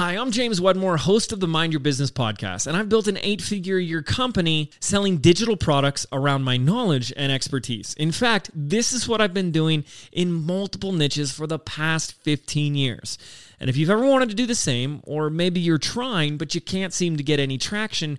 [0.00, 3.18] Hi, I'm James Wedmore, host of the Mind Your Business podcast, and I've built an
[3.20, 7.92] eight figure year company selling digital products around my knowledge and expertise.
[7.98, 12.76] In fact, this is what I've been doing in multiple niches for the past 15
[12.76, 13.18] years.
[13.60, 16.62] And if you've ever wanted to do the same, or maybe you're trying but you
[16.62, 18.18] can't seem to get any traction,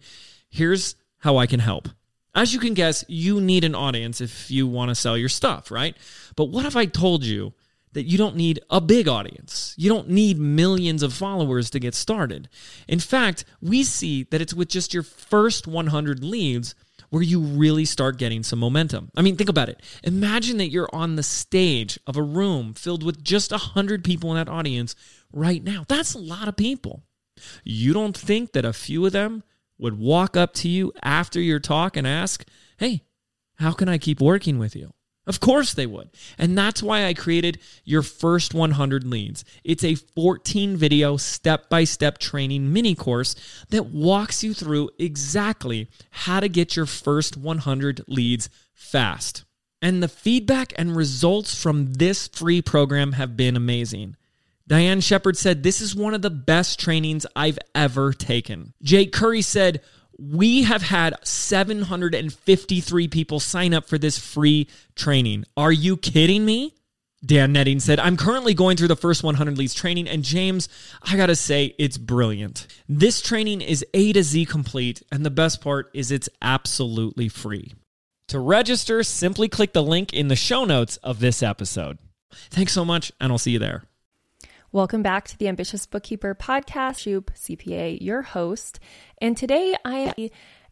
[0.52, 1.90] here's how I can help.
[2.36, 5.72] As you can guess, you need an audience if you want to sell your stuff,
[5.72, 5.98] right?
[6.36, 7.54] But what if I told you?
[7.94, 9.74] That you don't need a big audience.
[9.78, 12.50] You don't need millions of followers to get started.
[12.88, 16.76] In fact, we see that it's with just your first 100 leads
[17.10, 19.12] where you really start getting some momentum.
[19.16, 19.82] I mean, think about it.
[20.04, 24.38] Imagine that you're on the stage of a room filled with just 100 people in
[24.38, 24.96] that audience
[25.34, 25.84] right now.
[25.88, 27.04] That's a lot of people.
[27.64, 29.44] You don't think that a few of them
[29.78, 32.46] would walk up to you after your talk and ask,
[32.78, 33.04] Hey,
[33.56, 34.94] how can I keep working with you?
[35.28, 36.10] Of course they would.
[36.38, 39.46] And that's why I created your first 100 leads.
[39.64, 43.36] It's a 14 video step by step training mini course
[43.70, 49.46] that walks you through exactly how to get your first 100 leads fast.
[49.82, 54.16] And the feedback and results from this free program have been amazing.
[54.68, 58.74] Diane Shepard said, This is one of the best trainings I've ever taken.
[58.82, 59.82] Jake Curry said,
[60.22, 65.46] we have had 753 people sign up for this free training.
[65.58, 66.76] Are you kidding me?
[67.24, 70.70] Dan Netting said, I'm currently going through the first 100 leads training, and James,
[71.04, 72.68] I gotta say, it's brilliant.
[72.90, 77.74] This training is A to Z complete, and the best part is it's absolutely free.
[78.30, 82.00] To register, simply click the link in the show notes of this episode.
[82.50, 83.84] Thanks so much, and I'll see you there.
[84.74, 86.96] Welcome back to the Ambitious Bookkeeper podcast.
[87.04, 88.80] Shoup CPA, your host.
[89.18, 90.30] And today I am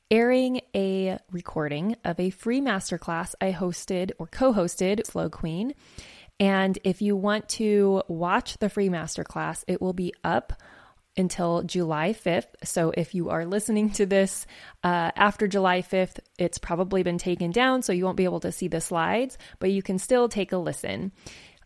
[0.10, 5.74] airing a recording of a free masterclass I hosted or co hosted Flow Queen.
[6.40, 10.54] And if you want to watch the free masterclass, it will be up
[11.18, 12.48] until July 5th.
[12.64, 14.48] So if you are listening to this
[14.82, 18.54] uh, after July 5th, it's probably been taken down, so you won't be able to
[18.54, 21.12] see the slides, but you can still take a listen.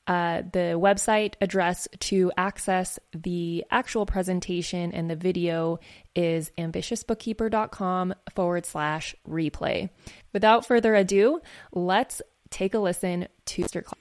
[0.05, 5.79] Uh, the website address to access the actual presentation and the video
[6.13, 9.89] is ambitiousbookkeeper.com forward slash replay.
[10.33, 11.39] Without further ado,
[11.71, 13.93] let's take a listen to Masterclass.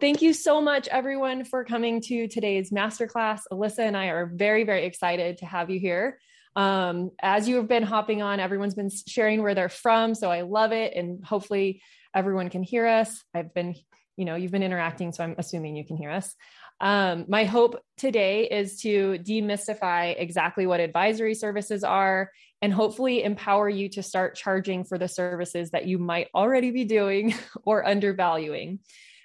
[0.00, 3.40] Thank you so much, everyone, for coming to today's masterclass.
[3.52, 6.20] Alyssa and I are very, very excited to have you here.
[6.54, 10.14] Um, as you have been hopping on, everyone's been sharing where they're from.
[10.14, 10.94] So I love it.
[10.94, 11.82] And hopefully,
[12.18, 13.22] everyone can hear us.
[13.32, 13.76] I've been,
[14.16, 16.34] you know, you've been interacting, so I'm assuming you can hear us.
[16.80, 22.30] Um, my hope today is to demystify exactly what advisory services are
[22.60, 26.84] and hopefully empower you to start charging for the services that you might already be
[26.84, 27.34] doing
[27.64, 28.80] or undervaluing.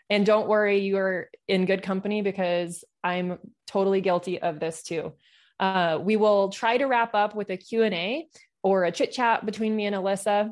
[0.10, 5.14] And don't worry, you're in good company because I'm totally guilty of this too.
[5.60, 8.28] Uh, we will try to wrap up with a Q&A
[8.62, 10.52] or a chit chat between me and Alyssa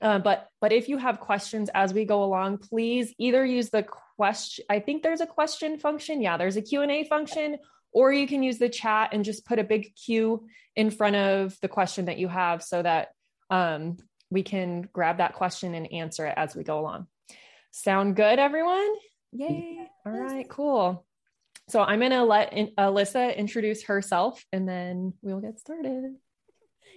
[0.00, 3.86] uh, but but if you have questions as we go along, please either use the
[4.16, 4.64] question.
[4.68, 6.22] I think there's a question function.
[6.22, 7.58] Yeah, there's a Q and A function,
[7.92, 11.56] or you can use the chat and just put a big Q in front of
[11.60, 13.08] the question that you have, so that
[13.50, 13.96] um,
[14.30, 17.06] we can grab that question and answer it as we go along.
[17.70, 18.94] Sound good, everyone?
[19.32, 19.86] Yay!
[20.06, 21.04] All right, cool.
[21.68, 26.14] So I'm gonna let in, Alyssa introduce herself, and then we'll get started.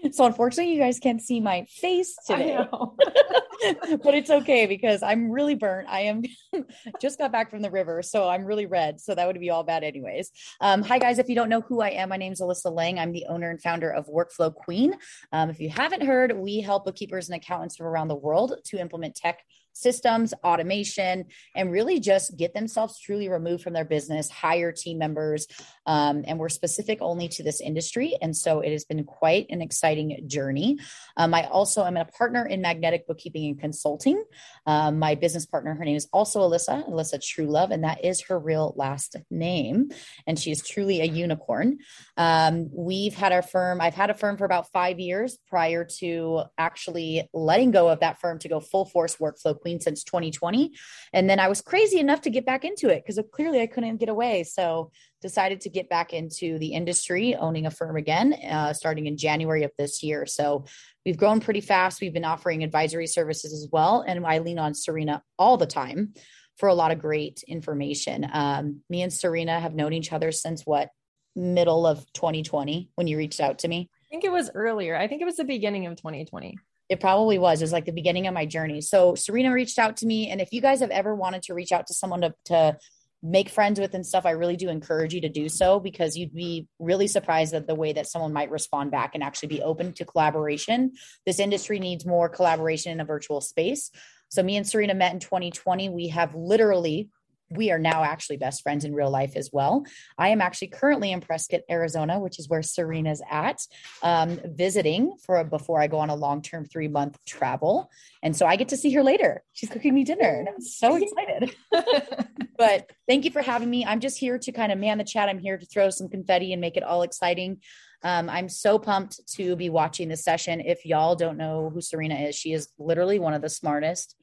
[0.12, 5.56] So unfortunately, you guys can't see my face today, but it's okay because I'm really
[5.56, 5.88] burnt.
[5.90, 6.24] I am
[7.02, 9.00] just got back from the river, so I'm really red.
[9.00, 10.32] So that would be all bad, anyways.
[10.60, 13.00] Um, hi guys, if you don't know who I am, my name is Alyssa Lang.
[13.00, 14.94] I'm the owner and founder of Workflow Queen.
[15.32, 18.80] Um, if you haven't heard, we help bookkeepers and accountants from around the world to
[18.80, 19.40] implement tech
[19.74, 25.48] systems, automation, and really just get themselves truly removed from their business, hire team members.
[25.86, 28.18] Um, and we're specific only to this industry.
[28.22, 30.78] And so it has been quite an exciting journey.
[31.18, 34.24] Um, I also am a partner in Magnetic Bookkeeping and Consulting.
[34.66, 38.22] Um, my business partner, her name is also Alyssa, Alyssa True Love, and that is
[38.22, 39.90] her real last name.
[40.28, 41.80] And she is truly a unicorn.
[42.18, 46.44] Um, we've had our firm, I've had a firm for about five years prior to
[46.58, 50.74] actually letting go of that firm to go full force workflow queen since 2020.
[51.14, 53.98] And then I was crazy enough to get back into it because clearly I couldn't
[53.98, 54.44] get away.
[54.44, 54.92] So
[55.22, 59.64] decided to get back into the industry, owning a firm again, uh, starting in January
[59.64, 60.26] of this year.
[60.26, 60.66] So
[61.06, 62.02] we've grown pretty fast.
[62.02, 64.04] We've been offering advisory services as well.
[64.06, 66.14] And I lean on Serena all the time
[66.58, 68.28] for a lot of great information.
[68.32, 70.90] Um, me and Serena have known each other since what
[71.36, 73.90] middle of 2020 when you reached out to me.
[73.92, 74.96] I think it was earlier.
[74.96, 76.58] I think it was the beginning of 2020.
[76.92, 77.62] It probably was.
[77.62, 78.82] It was like the beginning of my journey.
[78.82, 80.30] So Serena reached out to me.
[80.30, 82.78] And if you guys have ever wanted to reach out to someone to, to
[83.24, 86.36] make friends with and stuff, I really do encourage you to do so because you'd
[86.36, 89.94] be really surprised at the way that someone might respond back and actually be open
[89.94, 90.92] to collaboration.
[91.26, 93.90] This industry needs more collaboration in a virtual space.
[94.28, 95.88] So, me and Serena met in 2020.
[95.88, 97.08] We have literally
[97.52, 99.86] we are now actually best friends in real life as well.
[100.18, 103.62] I am actually currently in Prescott, Arizona, which is where Serena's at,
[104.02, 107.90] um, visiting for a, before I go on a long term three month travel.
[108.24, 109.44] And so I get to see her later.
[109.54, 111.56] She's cooking me dinner, and I'm so excited.
[112.58, 113.86] but thank you for having me.
[113.86, 115.30] I'm just here to kind of man the chat.
[115.30, 117.62] I'm here to throw some confetti and make it all exciting.
[118.04, 120.60] Um, I'm so pumped to be watching this session.
[120.60, 124.16] If y'all don't know who Serena is, she is literally one of the smartest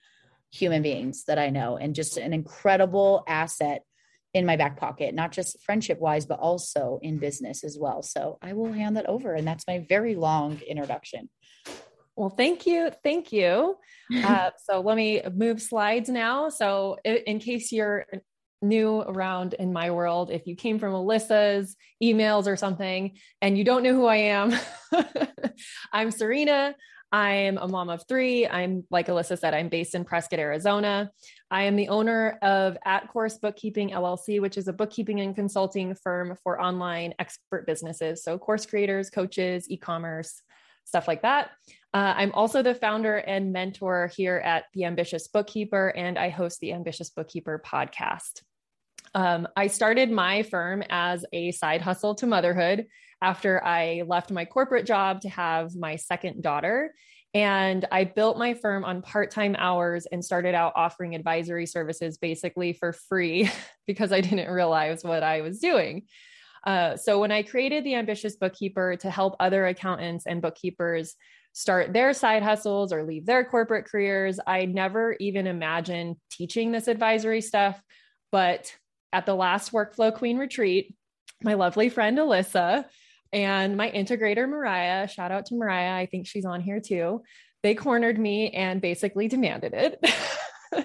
[0.50, 3.82] human beings that I know and just an incredible asset
[4.34, 8.02] in my back pocket, not just friendship wise, but also in business as well.
[8.02, 9.34] So I will hand that over.
[9.34, 11.30] And that's my very long introduction.
[12.14, 12.90] Well, thank you.
[13.02, 13.76] Thank you.
[14.12, 16.48] Uh, so let me move slides now.
[16.48, 18.06] So, in case you're
[18.60, 23.62] new around in my world, if you came from Alyssa's emails or something and you
[23.62, 24.52] don't know who I am,
[25.92, 26.74] I'm Serena.
[27.10, 28.46] I'm a mom of three.
[28.46, 31.10] I'm, like Alyssa said, I'm based in Prescott, Arizona.
[31.50, 35.94] I am the owner of At Course Bookkeeping LLC, which is a bookkeeping and consulting
[35.94, 38.22] firm for online expert businesses.
[38.22, 40.42] So, course creators, coaches, e commerce,
[40.84, 41.50] stuff like that.
[41.94, 46.60] Uh, I'm also the founder and mentor here at The Ambitious Bookkeeper, and I host
[46.60, 48.42] the Ambitious Bookkeeper podcast.
[49.14, 52.86] Um, I started my firm as a side hustle to motherhood
[53.20, 56.94] after I left my corporate job to have my second daughter.
[57.34, 62.16] And I built my firm on part time hours and started out offering advisory services
[62.16, 63.50] basically for free
[63.86, 66.04] because I didn't realize what I was doing.
[66.66, 71.14] Uh, so, when I created the Ambitious Bookkeeper to help other accountants and bookkeepers
[71.52, 76.88] start their side hustles or leave their corporate careers, I never even imagined teaching this
[76.88, 77.80] advisory stuff.
[78.32, 78.74] But
[79.12, 80.94] at the last Workflow Queen retreat,
[81.42, 82.84] my lovely friend Alyssa
[83.32, 87.22] and my integrator, Mariah, shout out to Mariah, I think she's on here too.
[87.62, 89.98] They cornered me and basically demanded it.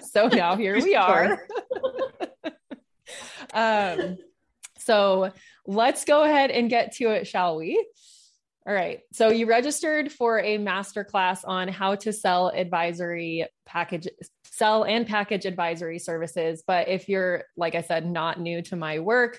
[0.10, 1.46] so now here we are.
[3.54, 4.18] um,
[4.78, 5.32] so
[5.66, 7.84] let's go ahead and get to it, shall we?
[8.66, 9.00] All right.
[9.12, 14.08] So you registered for a masterclass on how to sell advisory package,
[14.44, 16.62] sell and package advisory services.
[16.66, 19.38] But if you're, like I said, not new to my work,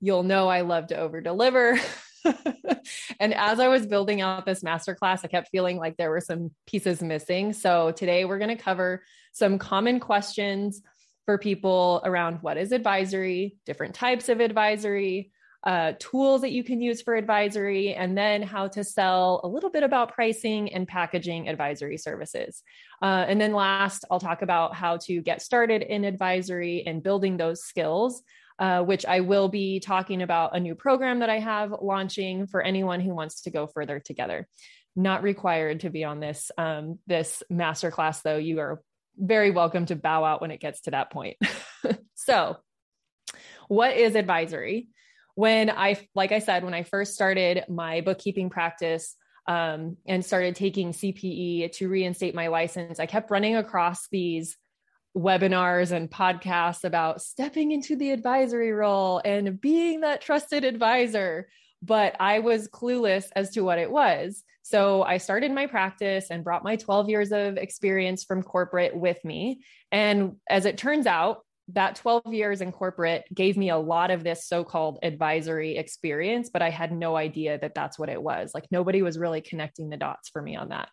[0.00, 1.78] you'll know I love to over deliver.
[3.20, 6.50] and as I was building out this masterclass, I kept feeling like there were some
[6.66, 7.52] pieces missing.
[7.52, 9.02] So today we're going to cover
[9.32, 10.82] some common questions
[11.24, 15.32] for people around what is advisory, different types of advisory,
[15.64, 19.68] uh, tools that you can use for advisory, and then how to sell a little
[19.68, 22.62] bit about pricing and packaging advisory services.
[23.02, 27.36] Uh, and then last, I'll talk about how to get started in advisory and building
[27.36, 28.22] those skills
[28.58, 32.62] uh, which I will be talking about a new program that I have launching for
[32.62, 34.48] anyone who wants to go further together.
[34.94, 38.38] Not required to be on this um, this masterclass, though.
[38.38, 38.82] You are
[39.18, 41.36] very welcome to bow out when it gets to that point.
[42.14, 42.56] so,
[43.68, 44.88] what is advisory?
[45.34, 49.14] When I, like I said, when I first started my bookkeeping practice,
[49.46, 54.56] um, and started taking CPE to reinstate my license, I kept running across these
[55.16, 61.48] webinars and podcasts about stepping into the advisory role and being that trusted advisor.
[61.82, 64.42] But I was clueless as to what it was.
[64.62, 69.24] So I started my practice and brought my 12 years of experience from corporate with
[69.24, 69.60] me.
[69.92, 74.22] And as it turns out, that 12 years in corporate gave me a lot of
[74.22, 78.52] this so called advisory experience, but I had no idea that that's what it was.
[78.54, 80.88] Like nobody was really connecting the dots for me on that.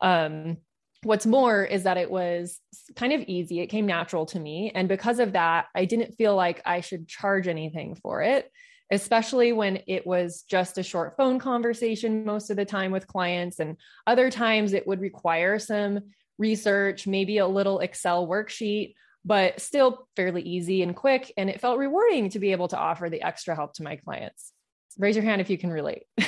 [0.00, 0.58] Um,
[1.04, 2.60] what's more is that it was
[2.94, 3.60] kind of easy.
[3.60, 4.70] It came natural to me.
[4.74, 8.50] And because of that, I didn't feel like I should charge anything for it,
[8.90, 13.58] especially when it was just a short phone conversation most of the time with clients.
[13.58, 16.00] And other times it would require some
[16.38, 18.94] research, maybe a little Excel worksheet,
[19.24, 21.32] but still fairly easy and quick.
[21.36, 24.52] And it felt rewarding to be able to offer the extra help to my clients.
[24.98, 26.04] Raise your hand if you can relate.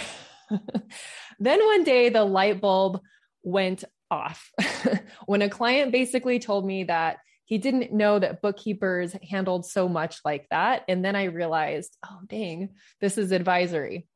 [1.38, 3.00] then one day the light bulb
[3.42, 4.50] went off
[5.26, 10.20] when a client basically told me that he didn't know that bookkeepers handled so much
[10.24, 10.82] like that.
[10.88, 12.70] And then I realized, oh, dang,
[13.00, 14.06] this is advisory.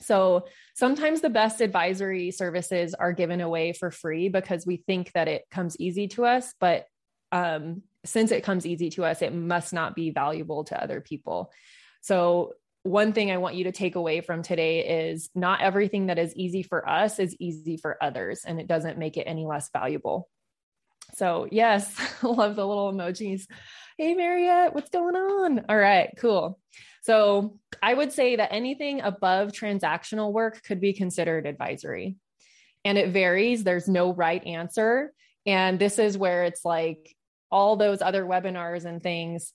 [0.00, 5.28] So sometimes the best advisory services are given away for free because we think that
[5.28, 6.54] it comes easy to us.
[6.58, 6.86] But
[7.30, 11.52] um, since it comes easy to us, it must not be valuable to other people.
[12.00, 16.18] So one thing I want you to take away from today is not everything that
[16.18, 19.70] is easy for us is easy for others, and it doesn't make it any less
[19.72, 20.28] valuable.
[21.14, 23.46] So, yes, love the little emojis.
[23.98, 25.64] Hey, Mariette, what's going on?
[25.68, 26.58] All right, cool.
[27.02, 32.16] So I would say that anything above transactional work could be considered advisory.
[32.84, 35.12] And it varies, there's no right answer.
[35.44, 37.14] And this is where it's like
[37.50, 39.52] all those other webinars and things.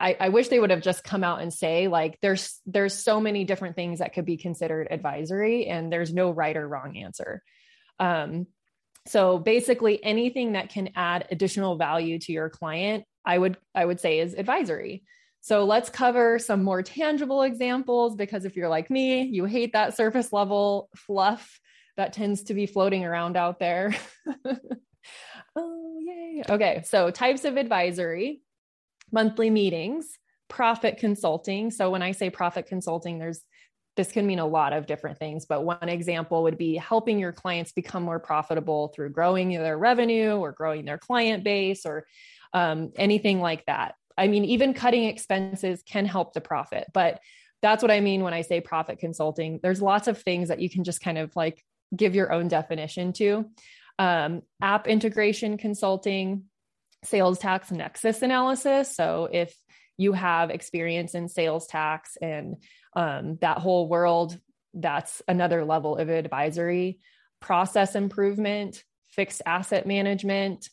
[0.00, 3.20] I, I wish they would have just come out and say like there's there's so
[3.20, 7.42] many different things that could be considered advisory and there's no right or wrong answer.
[7.98, 8.46] Um,
[9.06, 14.00] so basically anything that can add additional value to your client, I would I would
[14.00, 15.02] say is advisory.
[15.40, 19.96] So let's cover some more tangible examples because if you're like me, you hate that
[19.96, 21.58] surface level fluff
[21.96, 23.94] that tends to be floating around out there.
[25.56, 26.42] oh, yay.
[26.48, 28.42] Okay, so types of advisory,
[29.12, 31.70] monthly meetings, profit consulting.
[31.70, 33.42] So when I say profit consulting, there's
[33.96, 37.32] this can mean a lot of different things, but one example would be helping your
[37.32, 42.06] clients become more profitable through growing their revenue or growing their client base or
[42.52, 43.96] um, anything like that.
[44.16, 47.18] I mean, even cutting expenses can help the profit, but
[47.60, 49.58] that's what I mean when I say profit consulting.
[49.62, 51.62] There's lots of things that you can just kind of like
[51.94, 53.46] give your own definition to.
[53.98, 56.44] Um, app integration consulting,
[57.04, 58.94] sales tax nexus analysis.
[58.94, 59.54] So if
[59.96, 62.56] you have experience in sales tax and
[62.94, 64.38] um, that whole world,
[64.74, 67.00] that's another level of advisory,
[67.40, 70.68] process improvement, fixed asset management,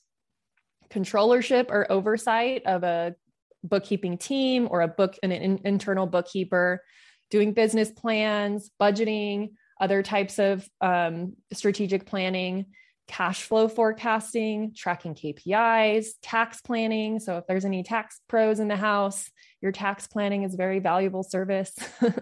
[0.90, 3.16] controllership or oversight of a
[3.64, 6.84] bookkeeping team or a book an internal bookkeeper
[7.32, 9.50] doing business plans budgeting
[9.82, 12.68] other types of um, strategic planning,
[13.08, 17.20] cash flow forecasting, tracking KPIs, tax planning.
[17.20, 19.30] So, if there's any tax pros in the house,
[19.62, 21.74] your tax planning is a very valuable service.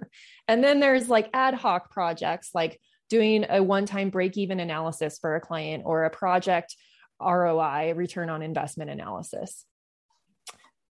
[0.47, 5.19] and then there's like ad hoc projects like doing a one time break even analysis
[5.19, 6.75] for a client or a project
[7.21, 9.65] ROI, return on investment analysis.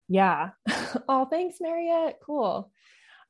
[0.08, 0.50] Yeah.
[1.08, 2.18] oh, thanks, Mariette.
[2.24, 2.70] Cool.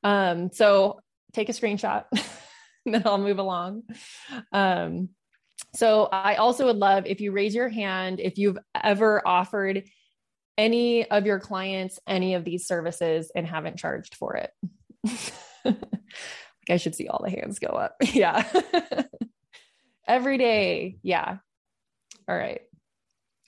[0.03, 0.99] Um, so
[1.33, 2.05] take a screenshot.
[2.85, 3.83] then I'll move along.
[4.51, 5.09] Um,
[5.75, 9.83] so I also would love if you raise your hand if you've ever offered
[10.57, 14.51] any of your clients any of these services and haven't charged for it.
[16.69, 17.95] I should see all the hands go up.
[18.13, 18.47] yeah.
[20.07, 20.97] Every day.
[21.01, 21.37] Yeah.
[22.27, 22.61] All right.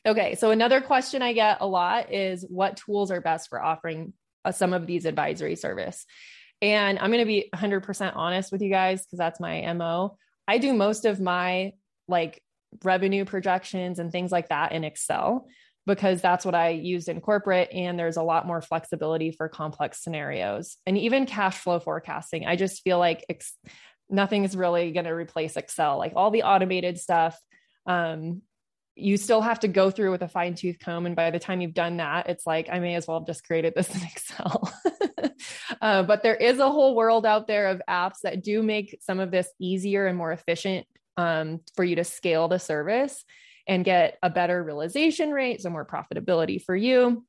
[0.06, 0.36] Okay.
[0.36, 4.14] So another question I get a lot is what tools are best for offering
[4.46, 6.06] uh, some of these advisory service?
[6.62, 10.18] And I'm going to be 100% honest with you guys because that's my MO.
[10.48, 11.74] I do most of my
[12.08, 12.42] like
[12.84, 15.48] revenue projections and things like that in Excel
[15.88, 17.70] because that's what I used in corporate.
[17.72, 22.46] And there's a lot more flexibility for complex scenarios and even cash flow forecasting.
[22.46, 23.58] I just feel like ex-
[24.10, 27.40] nothing is really going to replace Excel, like all the automated stuff.
[27.86, 28.44] Um,
[28.96, 31.06] you still have to go through with a fine tooth comb.
[31.06, 33.46] And by the time you've done that, it's like, I may as well have just
[33.46, 34.72] created this in Excel.
[35.82, 39.20] uh, but there is a whole world out there of apps that do make some
[39.20, 40.86] of this easier and more efficient
[41.18, 43.24] um, for you to scale the service
[43.68, 47.26] and get a better realization rate, so more profitability for you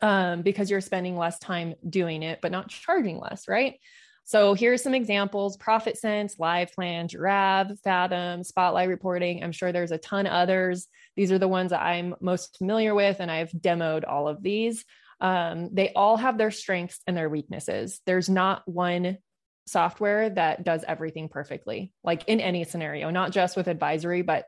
[0.00, 3.74] um, because you're spending less time doing it, but not charging less, right?
[4.24, 9.42] So here's some examples Profit Sense, Live Plan, Jirav, Fathom, Spotlight Reporting.
[9.42, 10.86] I'm sure there's a ton others.
[11.16, 14.84] These are the ones that I'm most familiar with, and I've demoed all of these.
[15.20, 18.00] Um, they all have their strengths and their weaknesses.
[18.04, 19.16] There's not one
[19.68, 24.46] software that does everything perfectly, like in any scenario, not just with advisory, but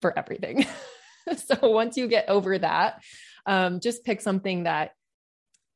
[0.00, 0.66] for everything.
[1.36, 3.02] so once you get over that,
[3.46, 4.92] um, just pick something that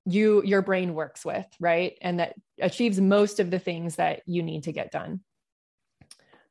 [0.07, 1.97] you your brain works with right?
[2.03, 5.21] And that achieves most of the things that you need to get done.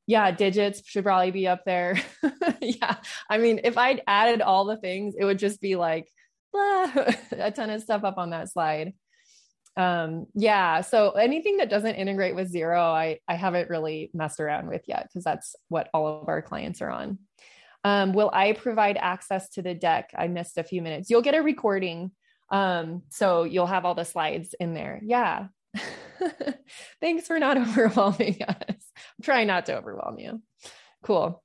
[0.07, 1.99] Yeah digits should probably be up there.
[2.61, 2.95] Yeah
[3.29, 6.07] i mean if i'd added all the things it would just be like
[6.53, 6.91] blah,
[7.31, 8.93] a ton of stuff up on that slide
[9.75, 14.67] um yeah so anything that doesn't integrate with Xero, i i haven't really messed around
[14.67, 17.17] with yet because that's what all of our clients are on
[17.83, 21.35] um, will i provide access to the deck i missed a few minutes you'll get
[21.35, 22.11] a recording
[22.53, 25.01] um, so you'll have all the slides in there.
[25.03, 25.47] Yeah.
[27.01, 28.57] Thanks for not overwhelming us.
[28.69, 30.41] I'm trying not to overwhelm you.
[31.03, 31.43] Cool.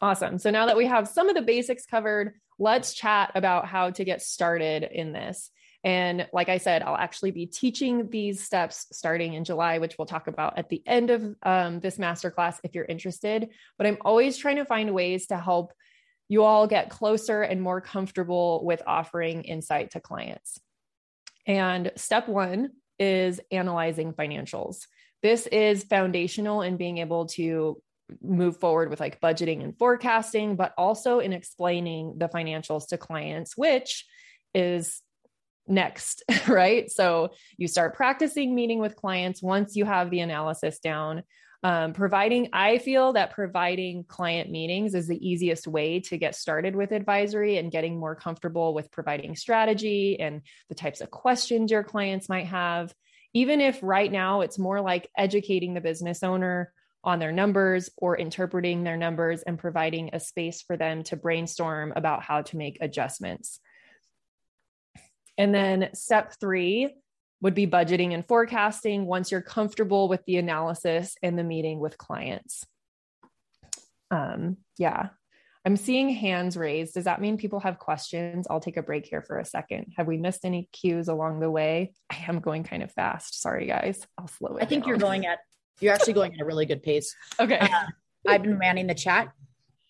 [0.00, 0.38] Awesome.
[0.38, 4.04] So now that we have some of the basics covered, let's chat about how to
[4.04, 5.50] get started in this.
[5.84, 10.06] And like I said, I'll actually be teaching these steps starting in July, which we'll
[10.06, 13.50] talk about at the end of um, this masterclass if you're interested.
[13.76, 15.72] But I'm always trying to find ways to help
[16.28, 20.58] you all get closer and more comfortable with offering insight to clients.
[21.46, 24.86] And step one is analyzing financials.
[25.22, 27.80] This is foundational in being able to
[28.22, 33.56] move forward with like budgeting and forecasting, but also in explaining the financials to clients,
[33.56, 34.06] which
[34.54, 35.02] is
[35.68, 36.90] next, right?
[36.90, 41.22] So you start practicing meeting with clients once you have the analysis down.
[41.64, 46.76] Um, providing, I feel that providing client meetings is the easiest way to get started
[46.76, 51.82] with advisory and getting more comfortable with providing strategy and the types of questions your
[51.82, 52.94] clients might have.
[53.34, 56.72] Even if right now it's more like educating the business owner
[57.02, 61.92] on their numbers or interpreting their numbers and providing a space for them to brainstorm
[61.96, 63.60] about how to make adjustments.
[65.38, 66.94] And then step three
[67.40, 71.96] would be budgeting and forecasting once you're comfortable with the analysis and the meeting with
[71.96, 72.66] clients.
[74.10, 75.10] Um, yeah,
[75.64, 76.94] I'm seeing hands raised.
[76.94, 78.46] Does that mean people have questions?
[78.50, 79.92] I'll take a break here for a second.
[79.96, 81.92] Have we missed any cues along the way?
[82.10, 83.40] I am going kind of fast.
[83.40, 84.04] Sorry, guys.
[84.16, 84.62] I'll slow it.
[84.62, 84.88] I think down.
[84.88, 85.38] you're going at
[85.80, 87.14] you're actually going at a really good pace.
[87.38, 87.58] Okay.
[87.58, 87.84] Uh,
[88.26, 89.28] I've been manning the chat.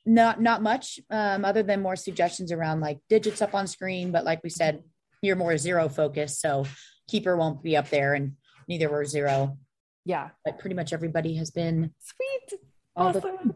[0.05, 4.11] Not not much, um, other than more suggestions around like digits up on screen.
[4.11, 4.83] But like we said,
[5.23, 6.67] you're more Xero focused, so
[7.09, 8.35] keeper won't be up there, and
[8.69, 9.59] neither were zero.
[10.05, 12.61] Yeah, but pretty much everybody has been sweet.
[12.97, 13.23] Awesome.
[13.23, 13.55] The,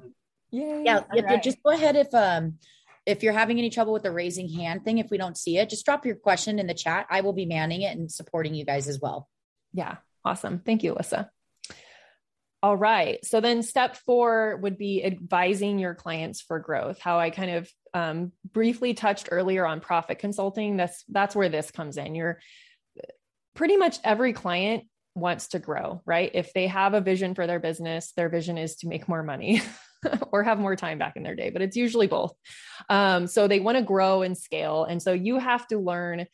[0.53, 0.83] Yay.
[0.85, 1.43] Yeah, right.
[1.43, 2.59] just go ahead if um
[3.07, 5.69] if you're having any trouble with the raising hand thing, if we don't see it,
[5.69, 7.07] just drop your question in the chat.
[7.11, 9.29] I will be manning it and supporting you guys as well.
[9.73, 10.61] Yeah, awesome.
[10.65, 11.29] Thank you, Alyssa.
[12.63, 13.25] All right.
[13.25, 17.01] So then step four would be advising your clients for growth.
[17.01, 20.77] How I kind of um, briefly touched earlier on profit consulting.
[20.77, 22.15] That's that's where this comes in.
[22.15, 22.39] You're
[23.55, 26.31] pretty much every client wants to grow, right?
[26.33, 29.61] If they have a vision for their business, their vision is to make more money
[30.33, 32.33] or have more time back in their day, but it's usually both.
[32.89, 34.85] Um, so they want to grow and scale.
[34.85, 36.27] And so you have to learn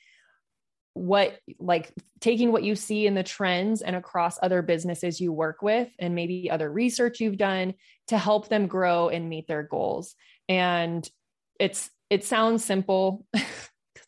[0.94, 5.62] what like taking what you see in the trends and across other businesses you work
[5.62, 7.74] with and maybe other research you've done
[8.08, 10.14] to help them grow and meet their goals.
[10.48, 11.08] And
[11.60, 13.26] it's it sounds simple.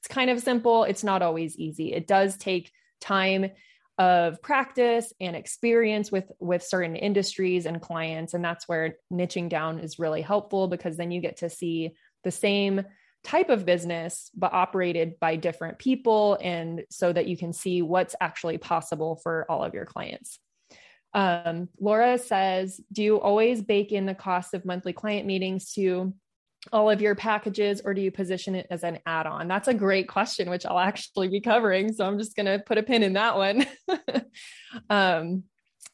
[0.01, 0.85] It's kind of simple.
[0.85, 1.93] It's not always easy.
[1.93, 2.73] It does take
[3.03, 3.51] time
[3.99, 8.33] of practice and experience with with certain industries and clients.
[8.33, 11.91] And that's where niching down is really helpful because then you get to see
[12.25, 12.83] the same
[13.25, 16.39] type of business, but operated by different people.
[16.43, 20.39] And so that you can see what's actually possible for all of your clients.
[21.13, 26.15] Um, Laura says, Do you always bake in the cost of monthly client meetings to
[26.73, 29.49] all of your packages, or do you position it as an add on?
[29.49, 31.93] That's a great question, which I'll actually be covering.
[31.93, 33.67] So I'm just going to put a pin in that one.
[34.91, 35.45] um,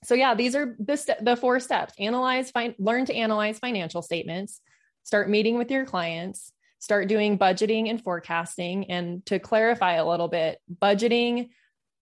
[0.04, 4.60] so yeah, these are the, st- the four steps analyze, learn to analyze financial statements,
[5.04, 8.90] start meeting with your clients, start doing budgeting and forecasting.
[8.90, 11.50] And to clarify a little bit, budgeting,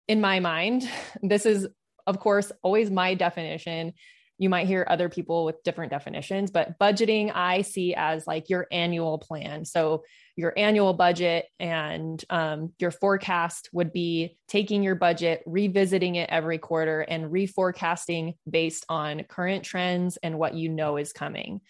[0.08, 0.88] in my mind,
[1.22, 1.68] this is,
[2.06, 3.94] of course, always my definition.
[4.38, 8.66] You might hear other people with different definitions, but budgeting I see as like your
[8.72, 9.64] annual plan.
[9.64, 10.02] So,
[10.36, 16.56] your annual budget and um, your forecast would be taking your budget, revisiting it every
[16.56, 21.60] quarter, and reforecasting based on current trends and what you know is coming.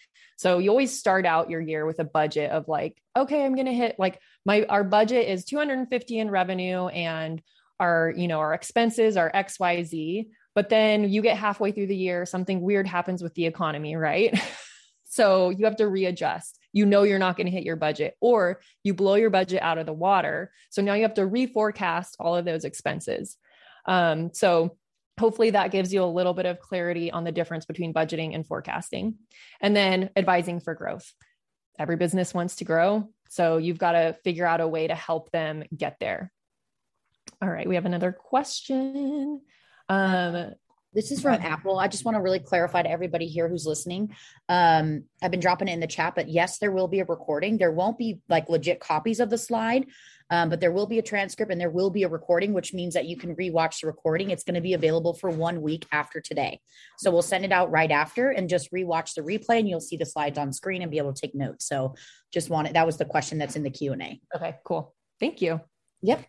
[0.40, 3.66] So you always start out your year with a budget of like, okay, I'm going
[3.66, 7.42] to hit like my our budget is 250 in revenue and
[7.78, 12.24] our, you know, our expenses are XYZ, but then you get halfway through the year,
[12.24, 14.40] something weird happens with the economy, right?
[15.04, 16.58] so you have to readjust.
[16.72, 19.76] You know you're not going to hit your budget or you blow your budget out
[19.76, 20.52] of the water.
[20.70, 23.36] So now you have to reforecast all of those expenses.
[23.84, 24.78] Um, so
[25.20, 28.46] hopefully that gives you a little bit of clarity on the difference between budgeting and
[28.46, 29.16] forecasting.
[29.60, 31.12] And then advising for growth.
[31.78, 35.30] Every business wants to grow so you've got to figure out a way to help
[35.30, 36.32] them get there.
[37.40, 39.40] All right we have another question.
[39.88, 40.52] Um,
[40.92, 41.78] this is from Apple.
[41.78, 44.14] I just want to really clarify to everybody here who's listening.
[44.48, 47.58] Um, I've been dropping it in the chat, but yes, there will be a recording.
[47.58, 49.86] There won't be like legit copies of the slide,
[50.30, 52.94] um, but there will be a transcript and there will be a recording, which means
[52.94, 54.30] that you can rewatch the recording.
[54.30, 56.60] It's going to be available for one week after today.
[56.98, 59.96] So we'll send it out right after and just rewatch the replay, and you'll see
[59.96, 61.66] the slides on screen and be able to take notes.
[61.66, 61.94] So
[62.32, 64.20] just wanted that was the question that's in the Q and A.
[64.34, 64.94] Okay, cool.
[65.20, 65.60] Thank you.
[66.02, 66.24] Yep.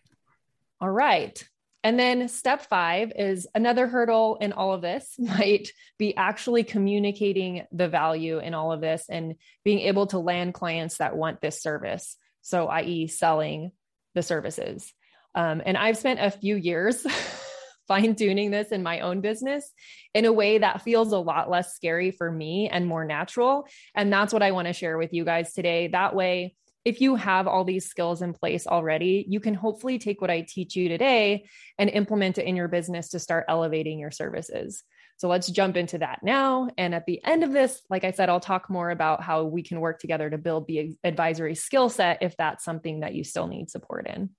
[0.80, 1.42] All right.
[1.84, 7.66] And then step five is another hurdle in all of this might be actually communicating
[7.72, 11.62] the value in all of this and being able to land clients that want this
[11.62, 12.16] service.
[12.42, 13.72] So, i.e., selling
[14.14, 14.92] the services.
[15.34, 17.06] Um, and I've spent a few years
[17.88, 19.70] fine tuning this in my own business
[20.14, 23.66] in a way that feels a lot less scary for me and more natural.
[23.94, 25.88] And that's what I want to share with you guys today.
[25.88, 30.20] That way, if you have all these skills in place already, you can hopefully take
[30.20, 31.46] what I teach you today
[31.78, 34.82] and implement it in your business to start elevating your services.
[35.18, 36.68] So let's jump into that now.
[36.76, 39.62] And at the end of this, like I said, I'll talk more about how we
[39.62, 43.46] can work together to build the advisory skill set if that's something that you still
[43.46, 44.30] need support in.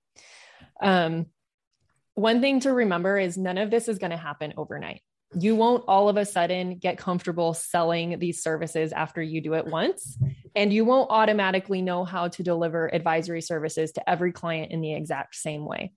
[0.82, 1.26] Um,
[2.14, 5.00] one thing to remember is none of this is going to happen overnight.
[5.38, 9.66] You won't all of a sudden get comfortable selling these services after you do it
[9.66, 10.18] once.
[10.54, 14.94] And you won't automatically know how to deliver advisory services to every client in the
[14.94, 15.92] exact same way.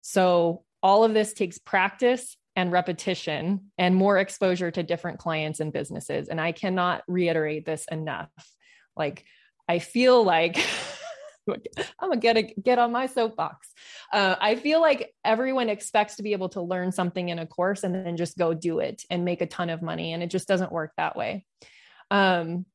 [0.00, 5.72] So, all of this takes practice and repetition and more exposure to different clients and
[5.72, 6.28] businesses.
[6.28, 8.30] And I cannot reiterate this enough.
[8.96, 9.24] Like,
[9.68, 10.56] I feel like
[11.98, 13.68] I'm gonna get a, get on my soapbox.
[14.12, 17.84] Uh, I feel like everyone expects to be able to learn something in a course
[17.84, 20.48] and then just go do it and make a ton of money, and it just
[20.48, 21.46] doesn't work that way.
[22.10, 22.66] Um,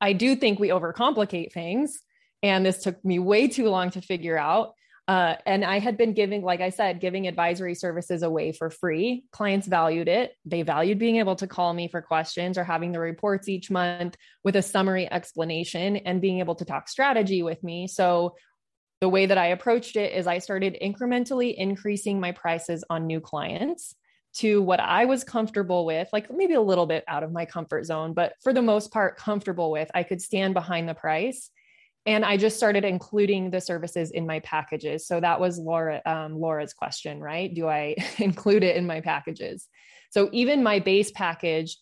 [0.00, 2.00] I do think we overcomplicate things,
[2.42, 4.74] and this took me way too long to figure out.
[5.08, 9.24] Uh, and I had been giving, like I said, giving advisory services away for free.
[9.32, 10.32] Clients valued it.
[10.44, 14.16] They valued being able to call me for questions or having the reports each month
[14.44, 17.88] with a summary explanation and being able to talk strategy with me.
[17.88, 18.36] So,
[19.00, 23.20] the way that I approached it is I started incrementally increasing my prices on new
[23.20, 23.96] clients
[24.34, 27.84] to what I was comfortable with, like maybe a little bit out of my comfort
[27.84, 29.90] zone, but for the most part, comfortable with.
[29.92, 31.50] I could stand behind the price
[32.04, 35.06] and I just started including the services in my packages.
[35.06, 37.52] So that was Laura um, Laura's question, right?
[37.52, 39.68] Do I include it in my packages?
[40.10, 41.78] So even my base package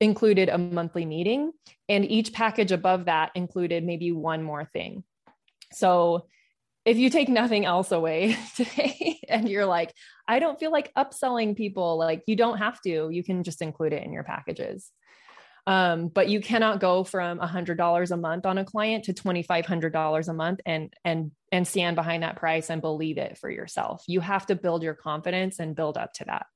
[0.00, 1.52] included a monthly meeting,
[1.88, 5.04] and each package above that included maybe one more thing.
[5.72, 6.26] So
[6.84, 9.92] if you take nothing else away today and you're like,
[10.28, 13.92] I don't feel like upselling people, like you don't have to, you can just include
[13.92, 14.90] it in your packages.
[15.66, 19.14] Um, but you cannot go from a hundred dollars a month on a client to
[19.14, 23.16] twenty five hundred dollars a month and and and stand behind that price and believe
[23.16, 24.04] it for yourself.
[24.06, 26.46] You have to build your confidence and build up to that.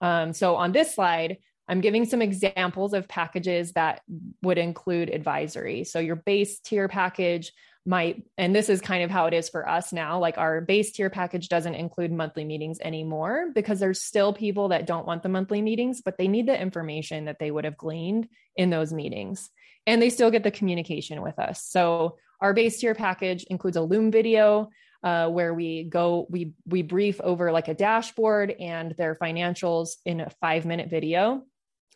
[0.00, 4.00] Um, so on this slide, I'm giving some examples of packages that
[4.42, 5.84] would include advisory.
[5.84, 7.52] So your base tier package
[7.84, 10.92] might and this is kind of how it is for us now like our base
[10.92, 15.28] tier package doesn't include monthly meetings anymore because there's still people that don't want the
[15.28, 19.50] monthly meetings but they need the information that they would have gleaned in those meetings.
[19.86, 21.64] And they still get the communication with us.
[21.64, 24.70] So our base tier package includes a loom video
[25.02, 30.20] uh, where we go we we brief over like a dashboard and their financials in
[30.20, 31.42] a five minute video.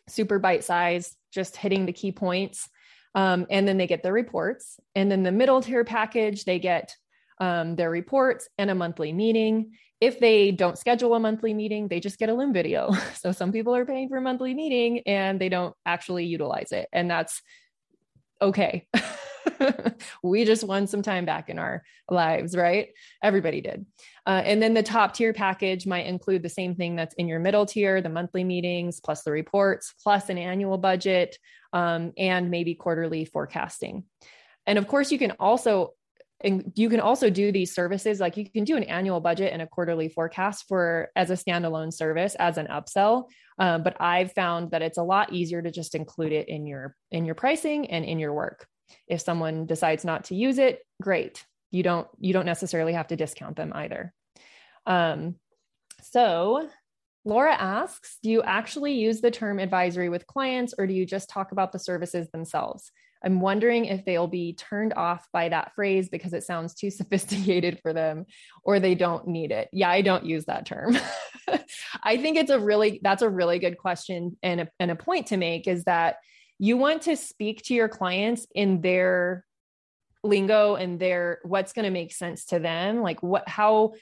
[0.09, 2.67] Super bite size just hitting the key points
[3.17, 4.79] um, and then they get their reports.
[4.93, 6.95] And then the middle tier package, they get
[7.39, 9.71] um, their reports and a monthly meeting.
[9.99, 12.91] If they don't schedule a monthly meeting, they just get a Loom video.
[13.15, 16.87] So some people are paying for a monthly meeting and they don't actually utilize it.
[16.93, 17.41] And that's
[18.39, 18.87] okay.
[20.23, 22.89] we just won some time back in our lives, right?
[23.23, 23.85] Everybody did.
[24.25, 27.39] Uh, and then the top tier package might include the same thing that's in your
[27.39, 31.37] middle tier the monthly meetings, plus the reports, plus an annual budget,
[31.73, 34.03] um, and maybe quarterly forecasting.
[34.65, 35.93] And of course, you can also
[36.41, 39.61] and you can also do these services like you can do an annual budget and
[39.61, 43.25] a quarterly forecast for as a standalone service as an upsell
[43.59, 46.95] um, but i've found that it's a lot easier to just include it in your
[47.11, 48.67] in your pricing and in your work
[49.07, 51.45] if someone decides not to use it, great.
[51.71, 54.13] You don't you don't necessarily have to discount them either.
[54.85, 55.35] Um,
[56.01, 56.69] so
[57.25, 61.29] Laura asks, do you actually use the term advisory with clients or do you just
[61.29, 62.89] talk about the services themselves?
[63.23, 67.79] I'm wondering if they'll be turned off by that phrase because it sounds too sophisticated
[67.81, 68.25] for them
[68.63, 69.69] or they don't need it.
[69.73, 70.97] Yeah, I don't use that term.
[72.03, 75.27] I think it's a really that's a really good question and a, and a point
[75.27, 76.17] to make is that
[76.59, 79.45] you want to speak to your clients in their
[80.23, 83.93] lingo and their what's going to make sense to them like what how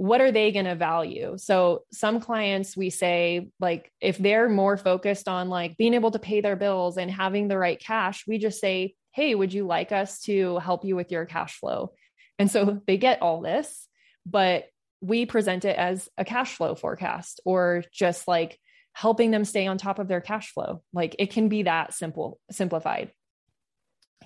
[0.00, 1.34] what are they going to value?
[1.36, 6.18] So some clients we say like if they're more focused on like being able to
[6.18, 9.92] pay their bills and having the right cash we just say hey would you like
[9.92, 11.92] us to help you with your cash flow?
[12.38, 13.86] And so they get all this
[14.24, 14.64] but
[15.02, 18.58] we present it as a cash flow forecast or just like
[18.92, 20.82] helping them stay on top of their cash flow.
[20.92, 23.12] Like it can be that simple, simplified.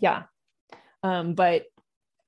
[0.01, 0.25] Yeah.
[1.03, 1.65] Um, but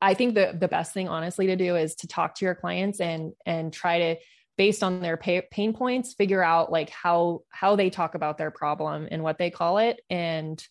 [0.01, 3.01] I think the the best thing honestly to do is to talk to your clients
[3.01, 4.17] and and try to
[4.57, 8.51] based on their pay, pain points figure out like how how they talk about their
[8.51, 10.63] problem and what they call it and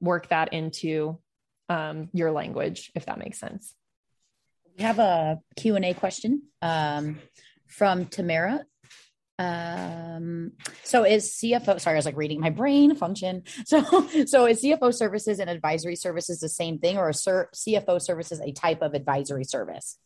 [0.00, 1.18] work that into
[1.68, 3.74] um, your language if that makes sense
[4.76, 7.18] we have a q&a question um,
[7.66, 8.64] from tamara
[9.38, 13.42] um so is cfo sorry i was like reading my brain function.
[13.66, 13.82] So
[14.26, 18.52] so is cfo services and advisory services the same thing or a cfo services a
[18.52, 19.98] type of advisory service?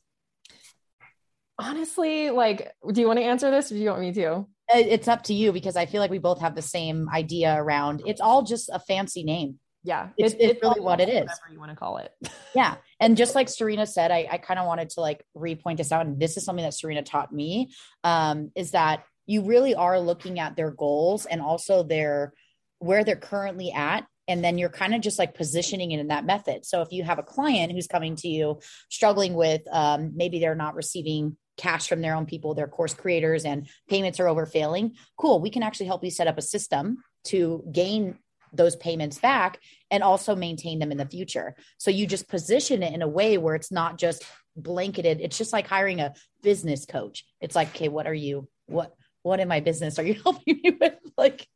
[1.59, 4.47] Honestly like do you want to answer this or do you want me to?
[4.73, 8.03] It's up to you because i feel like we both have the same idea around
[8.07, 9.61] it's all just a fancy name.
[9.85, 11.23] Yeah it's, it, it's really what it is.
[11.23, 12.13] whatever you want to call it.
[12.55, 15.93] Yeah and just like serena said i, I kind of wanted to like repoint this
[15.93, 17.71] out and this is something that serena taught me
[18.03, 22.33] um, is that you really are looking at their goals and also their
[22.81, 26.25] where they're currently at and then you're kind of just like positioning it in that
[26.25, 30.41] method so if you have a client who's coming to you struggling with um, maybe
[30.41, 34.47] they're not receiving cash from their own people their course creators and payments are over
[34.47, 38.19] failing cool we can actually help you set up a system to gain
[38.53, 39.61] those payments back
[39.93, 41.55] and also maintain them in the future.
[41.79, 44.25] So you just position it in a way where it's not just
[44.57, 45.21] blanketed.
[45.21, 47.25] It's just like hiring a business coach.
[47.41, 48.49] It's like, okay, what are you?
[48.67, 50.95] What what in my business are you helping me with?
[51.17, 51.47] Like,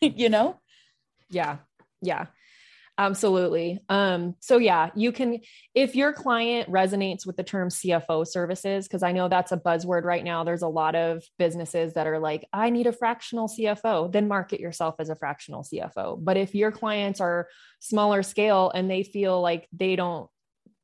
[0.00, 0.60] you know?
[1.30, 1.58] Yeah.
[2.00, 2.26] Yeah.
[2.96, 3.80] Absolutely.
[3.88, 5.40] Um, so yeah, you can,
[5.74, 10.04] if your client resonates with the term CFO services, because I know that's a buzzword
[10.04, 10.44] right now.
[10.44, 14.60] There's a lot of businesses that are like, I need a fractional CFO, then market
[14.60, 16.22] yourself as a fractional CFO.
[16.22, 17.48] But if your clients are
[17.80, 20.30] smaller scale and they feel like they don't,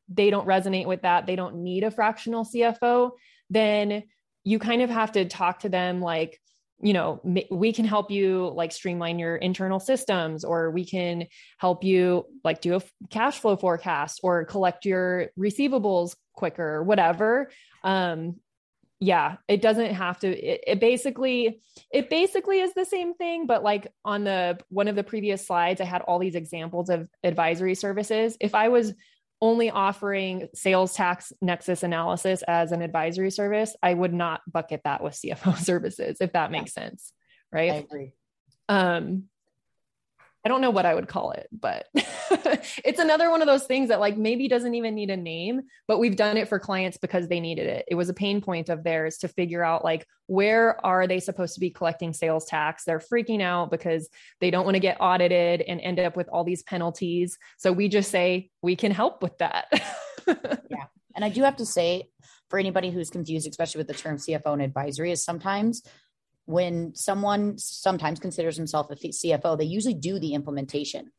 [0.09, 3.13] they don't resonate with that, they don't need a fractional CFO,
[3.51, 4.03] then
[4.45, 6.41] you kind of have to talk to them like,
[6.83, 11.27] you know we can help you like streamline your internal systems or we can
[11.59, 17.51] help you like do a cash flow forecast or collect your receivables quicker or whatever.
[17.85, 18.37] Um
[19.03, 23.63] yeah it doesn't have to it, it, basically it basically is the same thing but
[23.63, 27.75] like on the one of the previous slides i had all these examples of advisory
[27.75, 28.37] services.
[28.41, 28.93] If i was
[29.41, 35.03] only offering sales tax nexus analysis as an advisory service, I would not bucket that
[35.03, 37.13] with CFO services, if that makes sense.
[37.53, 37.73] Right.
[37.73, 38.13] I agree.
[38.69, 39.25] Um,
[40.45, 43.91] I don't know what I would call it, but it's another one of those things
[43.91, 47.29] that like maybe doesn't even need a name, but we've done it for clients because
[47.29, 47.85] they needed it.
[47.89, 51.55] It was a pain point of theirs to figure out like where are they supposed
[51.55, 52.85] to be collecting sales tax?
[52.85, 54.09] They're freaking out because
[54.41, 57.37] they don't want to get audited and end up with all these penalties.
[57.59, 59.67] So we just say we can help with that.
[60.27, 60.87] yeah.
[61.15, 62.09] And I do have to say
[62.49, 65.83] for anybody who's confused, especially with the term CFO and advisory, is sometimes
[66.51, 71.13] when someone sometimes considers himself a CFO, they usually do the implementation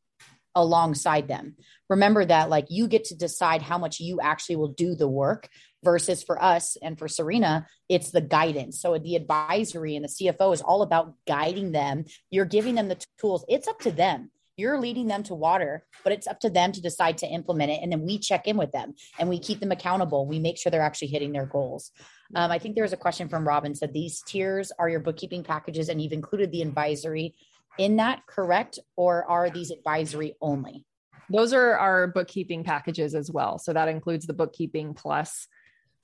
[0.54, 1.56] alongside them.
[1.90, 5.48] Remember that like you get to decide how much you actually will do the work
[5.84, 8.82] versus for us and for Serena, it's the guidance.
[8.82, 12.06] So the advisory and the CFO is all about guiding them.
[12.30, 13.46] You're giving them the tools.
[13.48, 14.32] It's up to them.
[14.62, 17.80] You're leading them to water, but it's up to them to decide to implement it.
[17.82, 20.28] And then we check in with them and we keep them accountable.
[20.28, 21.90] We make sure they're actually hitting their goals.
[22.36, 25.44] Um, I think there was a question from Robin said these tiers are your bookkeeping
[25.44, 27.34] packages and you've included the advisory
[27.80, 28.78] in that, correct?
[28.96, 30.86] Or are these advisory only?
[31.28, 33.58] Those are our bookkeeping packages as well.
[33.58, 35.48] So that includes the bookkeeping plus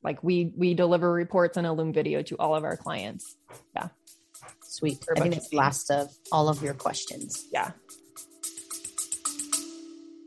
[0.04, 3.36] like we we deliver reports and a Loom video to all of our clients.
[3.76, 3.90] Yeah.
[4.64, 5.06] Sweet.
[5.16, 7.46] I think it's last of all of your questions.
[7.52, 7.72] Yeah.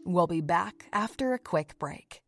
[0.04, 2.22] We'll be back after a quick break.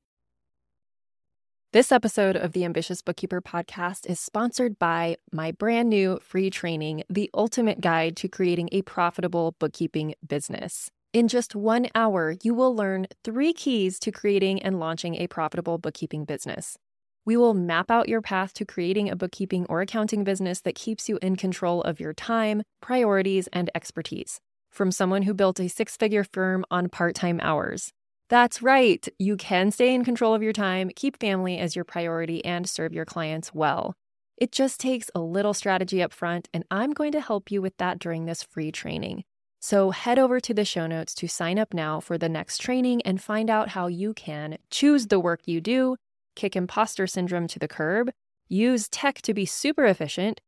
[1.72, 7.02] This episode of the Ambitious Bookkeeper podcast is sponsored by my brand new free training,
[7.08, 10.90] The Ultimate Guide to Creating a Profitable Bookkeeping Business.
[11.14, 15.78] In just one hour, you will learn three keys to creating and launching a profitable
[15.78, 16.76] bookkeeping business.
[17.24, 21.08] We will map out your path to creating a bookkeeping or accounting business that keeps
[21.08, 24.40] you in control of your time, priorities, and expertise.
[24.72, 27.92] From someone who built a six figure firm on part time hours.
[28.30, 29.06] That's right.
[29.18, 32.94] You can stay in control of your time, keep family as your priority, and serve
[32.94, 33.92] your clients well.
[34.38, 37.76] It just takes a little strategy up front, and I'm going to help you with
[37.76, 39.24] that during this free training.
[39.60, 43.02] So head over to the show notes to sign up now for the next training
[43.02, 45.96] and find out how you can choose the work you do,
[46.34, 48.10] kick imposter syndrome to the curb,
[48.48, 50.40] use tech to be super efficient,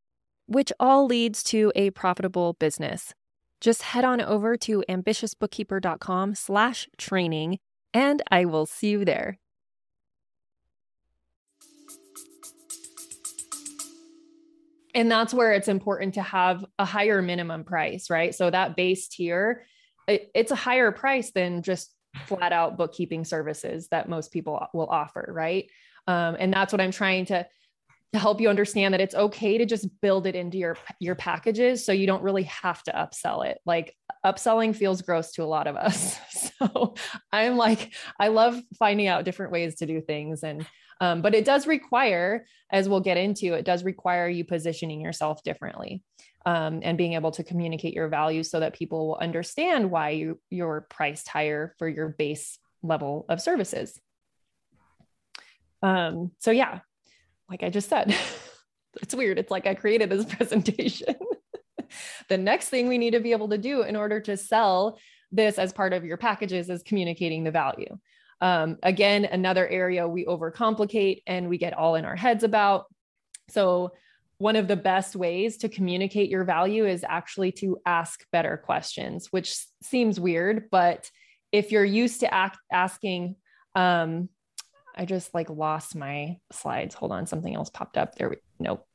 [0.46, 3.12] which all leads to a profitable business.
[3.60, 7.58] Just head on over to ambitiousbookkeeper.com slash training
[7.92, 9.38] and I will see you there.
[14.94, 18.34] And that's where it's important to have a higher minimum price, right?
[18.34, 19.66] So that base tier,
[20.06, 21.92] it, it's a higher price than just
[22.26, 25.68] flat out bookkeeping services that most people will offer, right?
[26.06, 27.46] Um, and that's what I'm trying to
[28.14, 31.84] to help you understand that it's okay to just build it into your your packages
[31.84, 33.58] so you don't really have to upsell it.
[33.66, 33.92] Like
[34.24, 36.18] upselling feels gross to a lot of us.
[36.64, 36.94] So
[37.32, 40.64] i'm like i love finding out different ways to do things and
[41.00, 45.42] um, but it does require as we'll get into it does require you positioning yourself
[45.42, 46.02] differently
[46.46, 50.40] um, and being able to communicate your value so that people will understand why you
[50.48, 54.00] you're priced higher for your base level of services.
[55.82, 56.80] Um, so yeah
[57.48, 58.14] like I just said,
[59.02, 59.38] it's weird.
[59.38, 61.14] It's like I created this presentation.
[62.28, 64.98] the next thing we need to be able to do in order to sell
[65.32, 67.98] this as part of your packages is communicating the value.
[68.40, 72.86] Um, again, another area we overcomplicate and we get all in our heads about.
[73.48, 73.92] So,
[74.38, 79.28] one of the best ways to communicate your value is actually to ask better questions,
[79.30, 81.08] which seems weird, but
[81.52, 83.36] if you're used to act, asking,
[83.76, 84.28] um,
[84.94, 86.94] I just like lost my slides.
[86.94, 88.14] Hold on, something else popped up.
[88.14, 88.86] There we nope.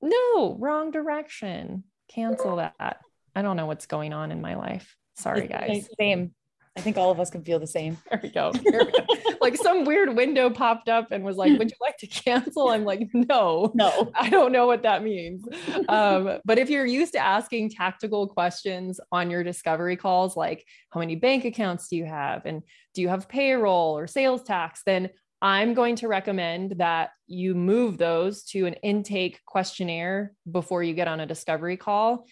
[0.00, 1.84] No, wrong direction.
[2.08, 3.00] Cancel that.
[3.34, 4.96] I don't know what's going on in my life.
[5.16, 5.88] Sorry, guys.
[5.98, 6.32] Same.
[6.76, 7.96] I think all of us can feel the same.
[8.10, 8.52] There we go.
[8.64, 9.38] There we go.
[9.40, 12.68] like some weird window popped up and was like, Would you like to cancel?
[12.68, 15.44] I'm like, No, no, I don't know what that means.
[15.88, 21.00] Um, but if you're used to asking tactical questions on your discovery calls, like how
[21.00, 22.44] many bank accounts do you have?
[22.44, 22.62] And
[22.94, 24.82] do you have payroll or sales tax?
[24.84, 25.10] Then
[25.40, 31.08] I'm going to recommend that you move those to an intake questionnaire before you get
[31.08, 32.26] on a discovery call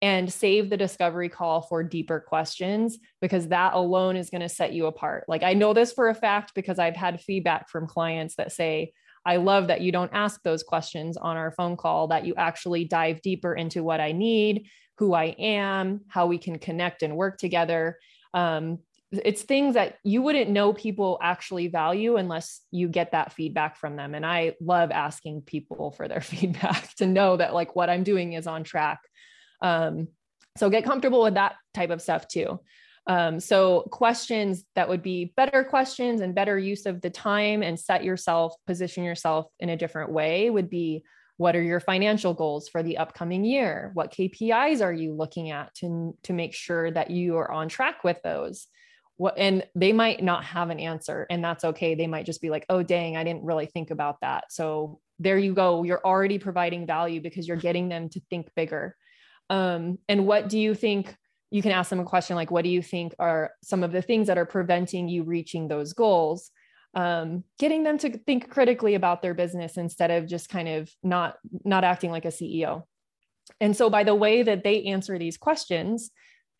[0.00, 4.72] and save the discovery call for deeper questions because that alone is going to set
[4.72, 5.24] you apart.
[5.26, 8.92] Like I know this for a fact because I've had feedback from clients that say,
[9.26, 12.84] I love that you don't ask those questions on our phone call, that you actually
[12.84, 17.38] dive deeper into what I need, who I am, how we can connect and work
[17.38, 17.98] together.
[18.32, 18.78] Um,
[19.10, 23.96] it's things that you wouldn't know people actually value unless you get that feedback from
[23.96, 24.14] them.
[24.14, 28.34] And I love asking people for their feedback to know that like what I'm doing
[28.34, 29.00] is on track.
[29.60, 30.08] Um,
[30.56, 32.60] so get comfortable with that type of stuff too.
[33.08, 37.80] Um, so questions that would be better questions and better use of the time and
[37.80, 41.04] set yourself, position yourself in a different way would be
[41.38, 43.92] what are your financial goals for the upcoming year?
[43.94, 48.04] What KPIs are you looking at to, to make sure that you are on track
[48.04, 48.66] with those?
[49.16, 51.94] What, and they might not have an answer and that's okay.
[51.94, 54.52] They might just be like, oh, dang, I didn't really think about that.
[54.52, 55.82] So there you go.
[55.84, 58.96] You're already providing value because you're getting them to think bigger.
[59.50, 61.14] Um, and what do you think?
[61.50, 64.02] You can ask them a question like, what do you think are some of the
[64.02, 66.50] things that are preventing you reaching those goals?
[66.94, 71.36] Um, getting them to think critically about their business instead of just kind of not
[71.64, 72.82] not acting like a CEO.
[73.60, 76.10] And so by the way that they answer these questions,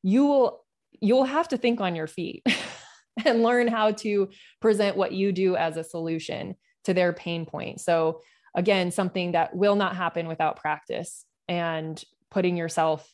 [0.02, 0.64] you will
[1.00, 2.44] you'll have to think on your feet
[3.24, 4.28] and learn how to
[4.60, 7.80] present what you do as a solution to their pain point.
[7.80, 8.20] So
[8.54, 11.24] again, something that will not happen without practice.
[11.48, 13.08] And putting yourself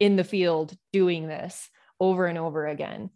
[0.00, 1.68] in the field doing this
[2.00, 3.10] over and over again.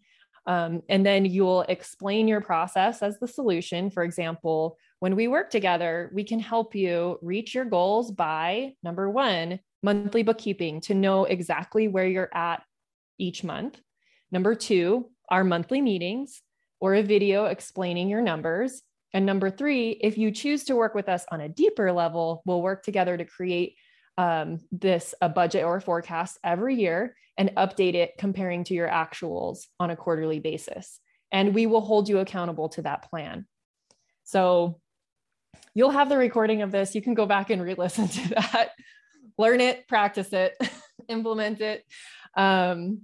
[0.46, 3.90] Um, and then you'll explain your process as the solution.
[3.90, 9.10] For example, when we work together, we can help you reach your goals by number
[9.10, 12.62] one, monthly bookkeeping to know exactly where you're at
[13.18, 13.78] each month.
[14.32, 16.40] Number two, our monthly meetings
[16.80, 18.82] or a video explaining your numbers.
[19.12, 22.62] And number three, if you choose to work with us on a deeper level, we'll
[22.62, 23.76] work together to create
[24.18, 28.88] um, this a budget or a forecast every year and update it comparing to your
[28.88, 30.98] actuals on a quarterly basis.
[31.30, 33.46] And we will hold you accountable to that plan.
[34.24, 34.80] So
[35.72, 36.96] you'll have the recording of this.
[36.96, 38.70] You can go back and re listen to that,
[39.38, 40.54] learn it, practice it,
[41.08, 41.84] implement it.
[42.36, 43.02] Um,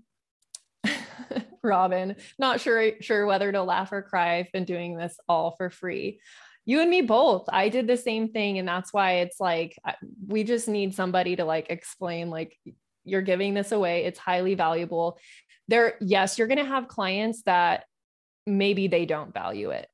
[1.63, 4.39] Robin, not sure sure whether to laugh or cry.
[4.39, 6.21] I've been doing this all for free
[6.67, 7.45] you and me both.
[7.49, 9.79] I did the same thing and that's why it's like
[10.27, 12.59] we just need somebody to like explain like
[13.05, 14.05] you're giving this away.
[14.05, 15.19] It's highly valuable.
[15.69, 17.85] There yes you're going to have clients that
[18.47, 19.89] maybe they don't value it.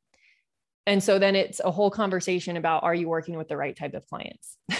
[0.86, 3.94] And so then it's a whole conversation about are you working with the right type
[3.94, 4.56] of clients?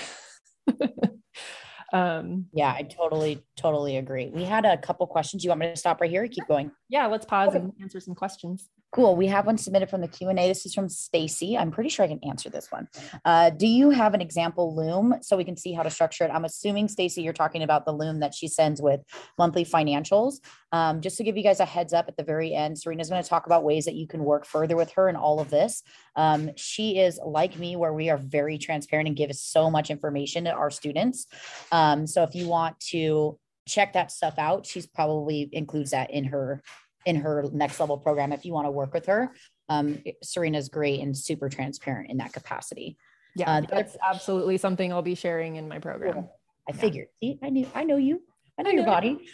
[1.92, 4.30] Um yeah i totally totally agree.
[4.32, 5.42] We had a couple questions.
[5.42, 6.70] You want me to stop right here keep going?
[6.88, 7.58] Yeah let's pause okay.
[7.58, 9.14] and answer some questions Cool.
[9.14, 10.34] We have one submitted from the Q&A.
[10.34, 11.56] This is from Stacy.
[11.56, 12.88] I'm pretty sure I can answer this one.
[13.24, 16.30] Uh, do you have an example loom so we can see how to structure it?
[16.32, 19.00] I'm assuming, Stacy, you're talking about the loom that she sends with
[19.38, 20.40] monthly financials.
[20.72, 23.22] Um, just to give you guys a heads up at the very end, Serena's going
[23.22, 25.84] to talk about ways that you can work further with her and all of this.
[26.16, 30.44] Um, she is like me, where we are very transparent and give so much information
[30.44, 31.26] to our students.
[31.70, 36.24] Um, so if you want to check that stuff out, she's probably includes that in
[36.24, 36.60] her
[37.06, 39.32] in her next level program if you want to work with her.
[39.68, 42.96] Um, Serena's great and super transparent in that capacity.
[43.36, 46.28] Yeah, uh, that's absolutely something I'll be sharing in my program.
[46.68, 47.08] I figured.
[47.22, 48.22] See, I knew I know you.
[48.58, 48.82] I know, I know.
[48.82, 49.28] your body.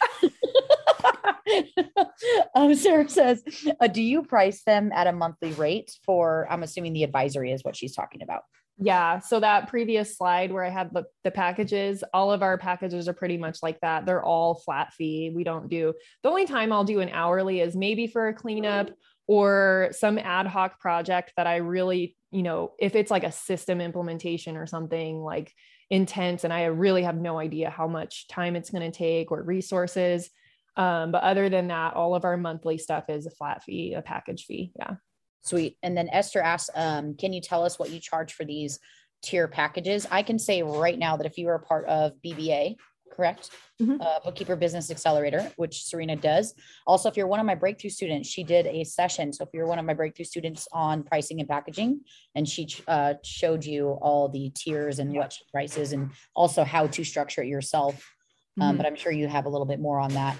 [2.54, 3.42] um, Sarah says,
[3.80, 7.64] uh, "Do you price them at a monthly rate for?" I'm assuming the advisory is
[7.64, 8.42] what she's talking about.
[8.78, 9.20] Yeah.
[9.20, 13.14] So that previous slide where I had the, the packages, all of our packages are
[13.14, 14.04] pretty much like that.
[14.04, 15.32] They're all flat fee.
[15.34, 18.90] We don't do the only time I'll do an hourly is maybe for a cleanup
[19.26, 23.80] or some ad hoc project that I really, you know, if it's like a system
[23.80, 25.52] implementation or something like
[25.88, 29.42] intense and I really have no idea how much time it's going to take or
[29.42, 30.28] resources.
[30.76, 34.02] Um, but other than that, all of our monthly stuff is a flat fee, a
[34.02, 34.72] package fee.
[34.78, 34.96] Yeah.
[35.42, 35.76] Sweet.
[35.82, 38.78] And then Esther asks, um, can you tell us what you charge for these
[39.22, 40.06] tier packages?
[40.10, 42.76] I can say right now that if you are a part of BBA,
[43.12, 43.50] correct?
[43.80, 44.00] Mhm.
[44.00, 46.54] Uh, Bookkeeper Business Accelerator, which Serena does.
[46.86, 49.32] Also, if you're one of my breakthrough students, she did a session.
[49.32, 52.00] So if you're one of my breakthrough students on pricing and packaging,
[52.34, 57.04] and she uh, showed you all the tiers and what prices and also how to
[57.04, 58.12] structure it yourself.
[58.60, 58.76] Um, Mhm.
[58.78, 60.36] but I'm sure you have a little bit more on that.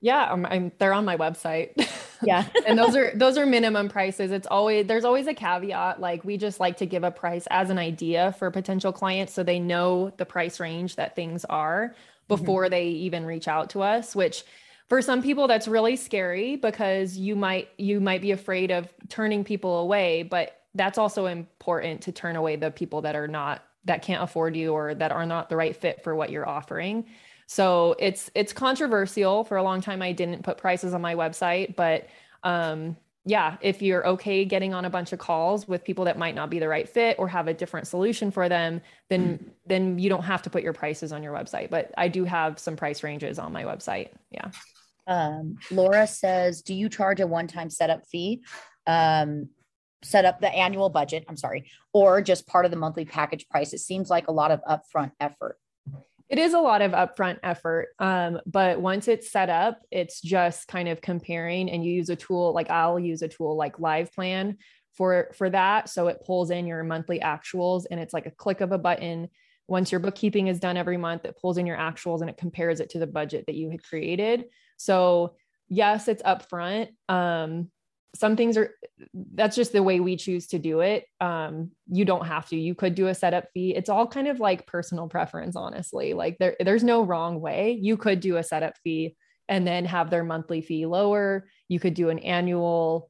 [0.00, 1.70] Yeah, I'm, I'm, they're on my website.
[2.26, 2.46] Yeah.
[2.66, 4.30] and those are those are minimum prices.
[4.30, 6.00] It's always there's always a caveat.
[6.00, 9.42] Like we just like to give a price as an idea for potential clients so
[9.42, 12.26] they know the price range that things are mm-hmm.
[12.28, 14.44] before they even reach out to us, which
[14.88, 19.44] for some people that's really scary because you might you might be afraid of turning
[19.44, 24.02] people away, but that's also important to turn away the people that are not that
[24.02, 27.04] can't afford you or that are not the right fit for what you're offering.
[27.46, 29.44] So it's it's controversial.
[29.44, 32.06] For a long time, I didn't put prices on my website, but
[32.42, 36.34] um, yeah, if you're okay getting on a bunch of calls with people that might
[36.34, 40.08] not be the right fit or have a different solution for them, then then you
[40.08, 41.70] don't have to put your prices on your website.
[41.70, 44.10] But I do have some price ranges on my website.
[44.30, 44.50] Yeah.
[45.06, 48.42] Um, Laura says, do you charge a one-time setup fee?
[48.86, 49.48] Um,
[50.02, 53.72] set up the annual budget, I'm sorry, or just part of the monthly package price?
[53.72, 55.58] It seems like a lot of upfront effort.
[56.28, 57.88] It is a lot of upfront effort.
[57.98, 62.16] Um, but once it's set up, it's just kind of comparing and you use a
[62.16, 64.56] tool like I'll use a tool like LivePlan
[64.94, 65.88] for for that.
[65.88, 69.28] So it pulls in your monthly actuals and it's like a click of a button.
[69.66, 72.80] Once your bookkeeping is done every month, it pulls in your actuals and it compares
[72.80, 74.44] it to the budget that you had created.
[74.76, 75.36] So
[75.68, 76.88] yes, it's upfront.
[77.08, 77.70] Um,
[78.14, 78.74] some things are
[79.34, 81.06] that's just the way we choose to do it.
[81.20, 82.56] Um you don't have to.
[82.56, 83.74] You could do a setup fee.
[83.74, 86.14] It's all kind of like personal preference honestly.
[86.14, 87.78] Like there there's no wrong way.
[87.80, 89.16] You could do a setup fee
[89.48, 91.46] and then have their monthly fee lower.
[91.68, 93.08] You could do an annual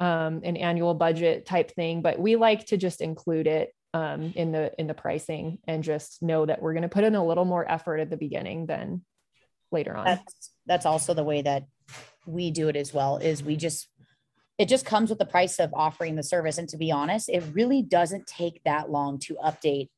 [0.00, 4.52] um an annual budget type thing but we like to just include it um in
[4.52, 7.44] the in the pricing and just know that we're going to put in a little
[7.44, 9.02] more effort at the beginning than
[9.70, 10.04] later on.
[10.04, 11.64] That's, that's also the way that
[12.26, 13.88] we do it as well, is we just,
[14.58, 16.58] it just comes with the price of offering the service.
[16.58, 19.88] And to be honest, it really doesn't take that long to update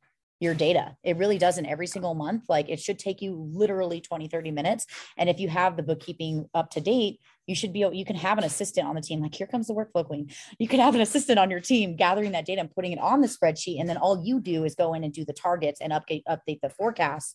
[0.40, 0.96] your data.
[1.04, 2.44] It really doesn't every single month.
[2.48, 4.86] Like it should take you literally 20, 30 minutes.
[5.18, 8.16] And if you have the bookkeeping up to date, you should be, able- you can
[8.16, 9.20] have an assistant on the team.
[9.20, 10.30] Like here comes the workflow queen.
[10.58, 13.20] You can have an assistant on your team gathering that data and putting it on
[13.20, 13.80] the spreadsheet.
[13.80, 16.60] And then all you do is go in and do the targets and update, update
[16.62, 17.34] the forecasts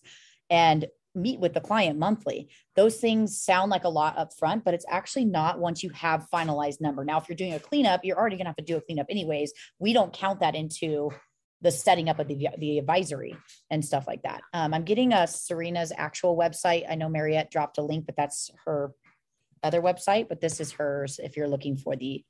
[0.50, 2.50] and meet with the client monthly.
[2.76, 6.28] Those things sound like a lot up front, but it's actually not once you have
[6.34, 7.06] finalized number.
[7.06, 9.54] Now, if you're doing a cleanup, you're already gonna have to do a cleanup anyways.
[9.80, 11.12] We don't count that into
[11.62, 13.36] the setting up of the, the advisory
[13.72, 14.42] and stuff like that.
[14.54, 16.86] Um, I'm getting a Serena's actual website.
[16.90, 18.92] I know Mariette dropped a link, but that's her
[19.64, 22.24] other website, but this is hers if you're looking for the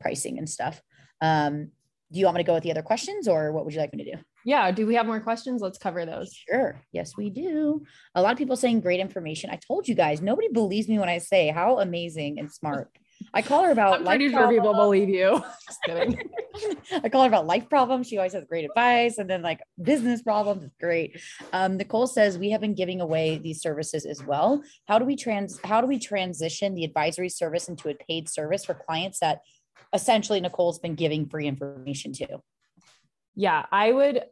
[0.00, 0.80] pricing and stuff.
[1.20, 1.72] Um,
[2.10, 3.92] do you want me to go with the other questions or what would you like
[3.92, 4.22] me to do?
[4.52, 6.80] Yeah do we have more questions let's cover those Sure.
[6.92, 7.82] Yes, we do.
[8.14, 9.50] A lot of people saying great information.
[9.50, 12.90] I told you guys, nobody believes me when I say how amazing and smart.
[13.34, 14.86] I call her about i'm pretty life sure people problems.
[14.86, 16.18] believe you just kidding
[17.04, 18.08] I call her about life problems.
[18.08, 19.18] She always has great advice.
[19.18, 20.64] And then like business problems.
[20.64, 21.20] It's great.
[21.52, 24.62] Um, Nicole says we have been giving away these services as well.
[24.86, 28.64] How do we trans how do we transition the advisory service into a paid service
[28.64, 29.40] for clients that
[29.92, 32.40] essentially Nicole's been giving free information to?
[33.38, 34.22] Yeah i would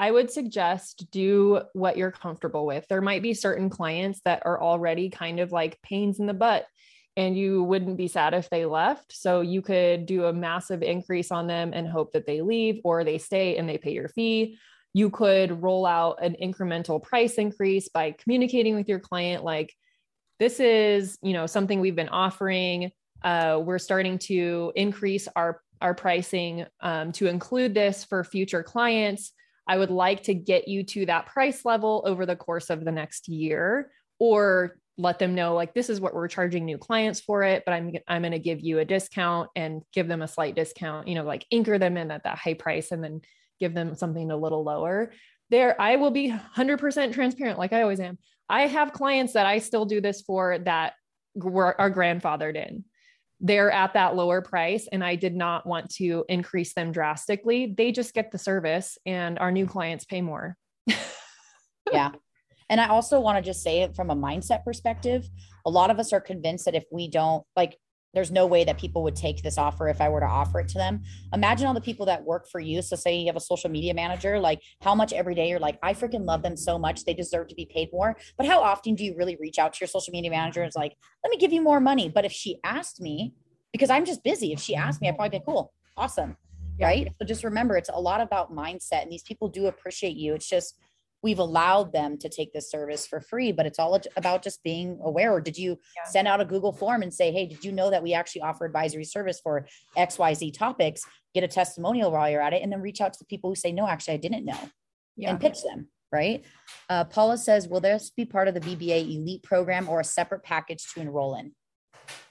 [0.00, 2.86] i would suggest do what you're comfortable with.
[2.88, 6.64] There might be certain clients that are already kind of like pains in the butt
[7.18, 9.12] and you wouldn't be sad if they left.
[9.12, 13.04] So you could do a massive increase on them and hope that they leave or
[13.04, 14.56] they stay and they pay your fee.
[14.94, 19.74] You could roll out an incremental price increase by communicating with your client like
[20.38, 22.90] this is you know something we've been offering.
[23.22, 29.32] Uh, we're starting to increase our our pricing um, to include this for future clients.
[29.66, 32.92] I would like to get you to that price level over the course of the
[32.92, 37.42] next year, or let them know like this is what we're charging new clients for
[37.42, 40.54] it, but I'm I'm going to give you a discount and give them a slight
[40.54, 41.08] discount.
[41.08, 43.20] You know, like anchor them in at that high price and then
[43.58, 45.12] give them something a little lower.
[45.50, 48.18] There, I will be 100% transparent, like I always am.
[48.48, 50.94] I have clients that I still do this for that
[51.34, 52.84] were are grandfathered in
[53.40, 57.74] they're at that lower price and I did not want to increase them drastically.
[57.76, 60.56] They just get the service and our new clients pay more.
[61.92, 62.12] yeah.
[62.68, 65.28] And I also want to just say it from a mindset perspective.
[65.66, 67.76] A lot of us are convinced that if we don't like
[68.12, 70.68] there's no way that people would take this offer if I were to offer it
[70.68, 71.02] to them.
[71.32, 72.82] Imagine all the people that work for you.
[72.82, 75.78] So, say you have a social media manager, like how much every day you're like,
[75.82, 77.04] I freaking love them so much.
[77.04, 78.16] They deserve to be paid more.
[78.36, 80.76] But how often do you really reach out to your social media manager and it's
[80.76, 82.08] like, let me give you more money?
[82.08, 83.34] But if she asked me,
[83.72, 86.36] because I'm just busy, if she asked me, I'd probably be cool, awesome.
[86.80, 87.12] Right.
[87.18, 89.02] So, just remember, it's a lot about mindset.
[89.02, 90.34] And these people do appreciate you.
[90.34, 90.76] It's just,
[91.22, 94.98] we've allowed them to take this service for free but it's all about just being
[95.02, 95.32] aware.
[95.32, 96.10] Or did you yeah.
[96.10, 98.64] send out a google form and say hey did you know that we actually offer
[98.64, 99.66] advisory service for
[99.96, 101.02] xyz topics?
[101.34, 103.56] Get a testimonial while you're at it and then reach out to the people who
[103.56, 104.58] say no actually i didn't know
[105.16, 105.30] yeah.
[105.30, 106.44] and pitch them right?
[106.88, 110.42] Uh, paula says will this be part of the bba elite program or a separate
[110.42, 111.52] package to enroll in?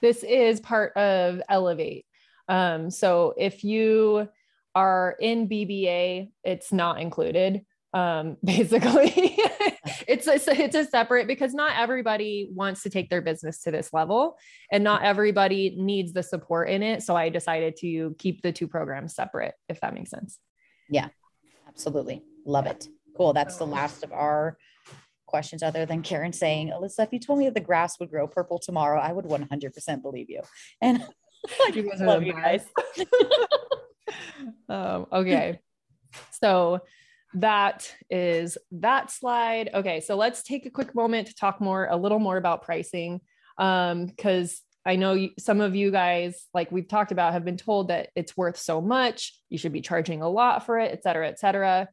[0.02, 2.04] This is part of elevate.
[2.48, 4.28] Um, so if you
[4.74, 9.38] are in bba it's not included um basically.
[10.06, 13.92] It's a, it's a separate because not everybody wants to take their business to this
[13.92, 14.36] level
[14.72, 18.66] and not everybody needs the support in it so i decided to keep the two
[18.66, 20.38] programs separate if that makes sense.
[20.88, 21.08] Yeah
[21.68, 22.22] absolutely.
[22.44, 22.88] Love it.
[23.16, 24.58] Cool that's the last of our
[25.26, 28.26] questions other than karen saying alyssa if you told me that the grass would grow
[28.26, 30.40] purple tomorrow i would 100% believe you.
[30.80, 31.06] And
[31.74, 32.64] you guys love you guys.
[34.68, 35.60] um, okay.
[36.32, 36.80] So
[37.34, 39.70] that is that slide.
[39.74, 43.20] Okay, so let's take a quick moment to talk more, a little more about pricing.
[43.58, 47.88] Um, because I know some of you guys, like we've talked about, have been told
[47.88, 51.28] that it's worth so much, you should be charging a lot for it, et cetera,
[51.28, 51.88] et cetera.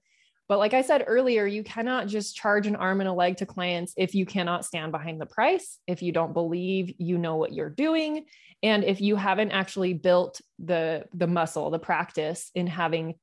[0.47, 3.45] But like I said earlier, you cannot just charge an arm and a leg to
[3.45, 7.51] clients if you cannot stand behind the price, if you don't believe you know what
[7.51, 8.25] you're doing,
[8.63, 13.15] and if you haven't actually built the the muscle, the practice in having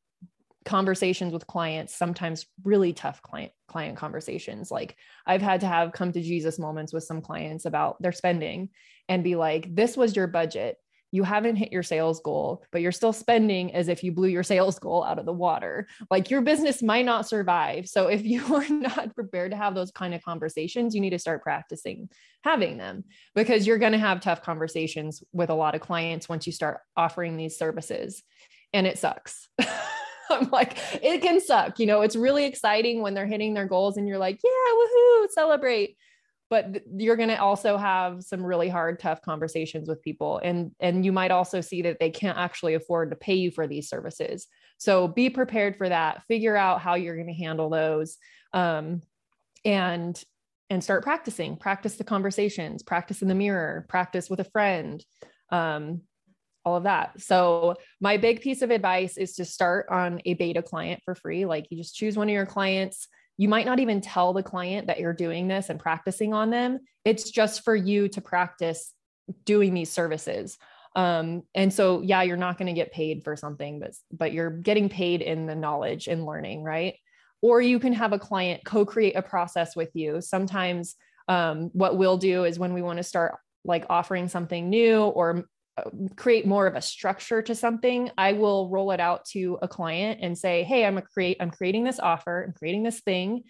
[0.65, 4.71] conversations with clients sometimes really tough client client conversations.
[4.71, 4.97] Like
[5.27, 8.71] i've had to have come to jesus moments with some clients about their spending
[9.09, 10.77] and be like this was your budget.
[11.13, 14.43] You haven't hit your sales goal but you're still spending as if you blew your
[14.43, 15.87] sales goal out of the water.
[16.11, 17.87] Like your business might not survive.
[17.89, 21.19] So if you are not prepared to have those kind of conversations you need to
[21.19, 22.09] start practicing
[22.43, 23.05] having them
[23.35, 26.81] because you're going to have tough conversations with a lot of clients once you start
[26.97, 28.23] offering these services.
[28.75, 29.49] And it sucks
[30.31, 31.79] I'm like, it can suck.
[31.79, 35.31] You know, it's really exciting when they're hitting their goals and you're like, yeah, woohoo,
[35.31, 35.97] celebrate.
[36.51, 40.41] But you're going to also have some really hard, tough conversations with people.
[40.45, 43.67] And, and you might also see that they can't actually afford to pay you for
[43.67, 44.47] these services.
[44.79, 46.23] So be prepared for that.
[46.29, 48.19] Figure out how you're going to handle those.
[48.53, 49.01] Um,
[49.65, 50.23] and
[50.71, 55.05] and start practicing practice the conversations practice in the mirror practice with a friend
[55.51, 56.03] um,
[56.65, 57.21] all of that.
[57.21, 61.45] So, my big piece of advice is to start on a beta client for free.
[61.45, 63.09] Like, you just choose one of your clients.
[63.37, 66.81] You might not even tell the client that you're doing this and practicing on them.
[67.05, 68.93] It's just for you to practice
[69.45, 70.57] doing these services.
[70.97, 74.51] Um, and so, yeah, you're not going to get paid for something, but but you're
[74.51, 76.95] getting paid in the knowledge and learning, right?
[77.43, 80.21] Or you can have a client co-create a process with you.
[80.21, 80.95] Sometimes,
[81.27, 85.45] um, what we'll do is when we want to start like offering something new or
[86.15, 90.21] create more of a structure to something i will roll it out to a client
[90.23, 93.43] and say hey i'm a create i'm creating this offer i'm creating this thing.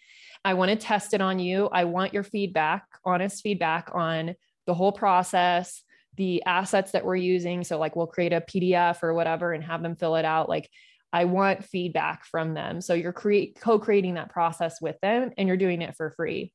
[0.45, 1.69] I want to test it on you.
[1.73, 4.35] I want your feedback honest feedback on
[4.67, 5.83] the whole process
[6.17, 7.65] the assets that we're using.
[7.65, 10.49] So like we'll create a pdf or whatever and have them fill it out.
[10.49, 10.71] Like
[11.13, 12.81] i want feedback from them.
[12.81, 16.53] So you're create co-creating that process with them and you're doing it for free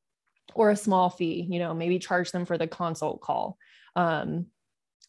[0.54, 3.58] or a small fee you know maybe charge them for the consult call.
[3.96, 4.46] Um,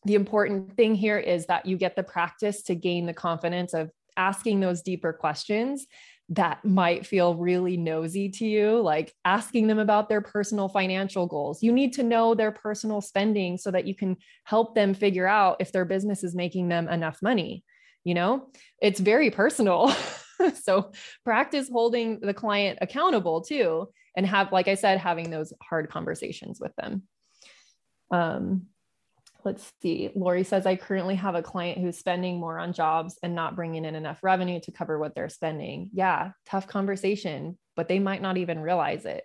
[0.05, 3.91] the important thing here is that you get the practice to gain the confidence of
[4.17, 5.85] asking those deeper questions
[6.29, 11.61] that might feel really nosy to you, like asking them about their personal financial goals.
[11.61, 15.57] You need to know their personal spending so that you can help them figure out
[15.59, 17.65] if their business is making them enough money.
[18.05, 18.47] You know,
[18.81, 19.93] it's very personal.
[20.63, 20.93] so
[21.25, 26.59] practice holding the client accountable too, and have, like I said, having those hard conversations
[26.61, 27.03] with them.
[28.09, 28.67] Um,
[29.45, 30.11] let's see.
[30.15, 33.85] Lori says, I currently have a client who's spending more on jobs and not bringing
[33.85, 35.89] in enough revenue to cover what they're spending.
[35.93, 39.23] Yeah, tough conversation, but they might not even realize it.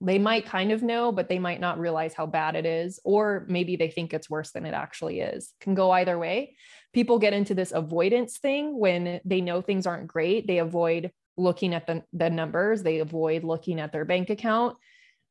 [0.00, 2.98] They might kind of know, but they might not realize how bad it is.
[3.04, 5.52] Or maybe they think it's worse than it actually is.
[5.60, 6.56] Can go either way.
[6.92, 10.46] People get into this avoidance thing when they know things aren't great.
[10.46, 14.76] They avoid looking at the, the numbers, they avoid looking at their bank account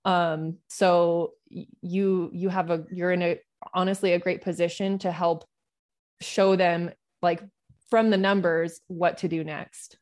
[0.05, 1.33] um so
[1.81, 3.37] you you have a you're in a
[3.73, 5.45] honestly a great position to help
[6.21, 6.91] show them
[7.21, 7.41] like
[7.89, 9.97] from the numbers what to do next.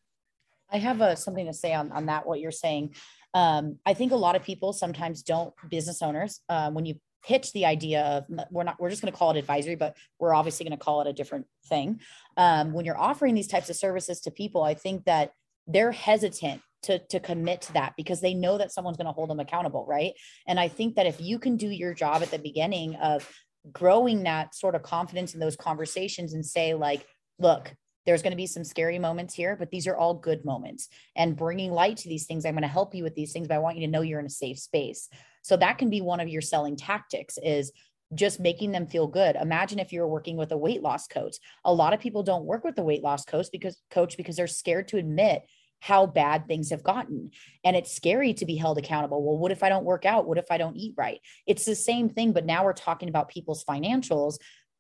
[0.70, 2.96] I have a, uh, something to say on, on that what you're saying.
[3.34, 7.52] Um, i think a lot of people sometimes don't business owners um, when you pitch
[7.52, 10.66] the idea of we're not we're just going to call it advisory but we're obviously
[10.66, 12.00] going to call it a different thing.
[12.38, 15.34] Um, when you're offering these types of services to people i think that
[15.68, 19.30] they're hesitant to to commit to that because they know that someone's going to hold
[19.30, 20.14] them accountable right?
[20.48, 23.30] And i think that if you can do your job at the beginning of
[23.72, 27.06] growing that sort of confidence in those conversations and say like
[27.40, 27.74] look
[28.06, 31.36] there's going to be some scary moments here but these are all good moments and
[31.36, 33.60] bringing light to these things i'm going to help you with these things but i
[33.60, 35.10] want you to know you're in a safe space
[35.42, 37.72] so that can be one of your selling tactics is
[38.14, 39.36] just making them feel good.
[39.36, 41.38] Imagine if you're working with a weight loss coach.
[41.66, 44.48] A lot of people don't work with a weight loss coach because coach because they're
[44.48, 45.44] scared to admit
[45.80, 47.32] how bad things have gotten.
[47.64, 49.24] And it's scary to be held accountable.
[49.24, 50.28] Well, what if I don't work out?
[50.28, 51.20] What if I don't eat right?
[51.46, 54.38] It's the same thing, but now we're talking about people's financials.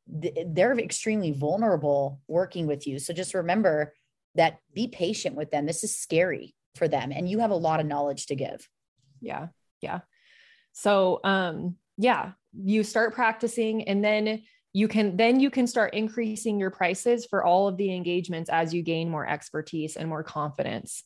[0.07, 2.99] They're extremely vulnerable working with you.
[2.99, 3.93] So just remember
[4.35, 5.65] that be patient with them.
[5.65, 8.67] This is scary for them and you have a lot of knowledge to give.
[9.21, 9.47] Yeah.
[9.81, 10.01] Yeah.
[10.73, 14.43] So, um yeah, you start practicing and then
[14.77, 18.75] you can then you can start increasing your prices for all of the engagements as
[18.75, 21.03] you gain more expertise and more confidence.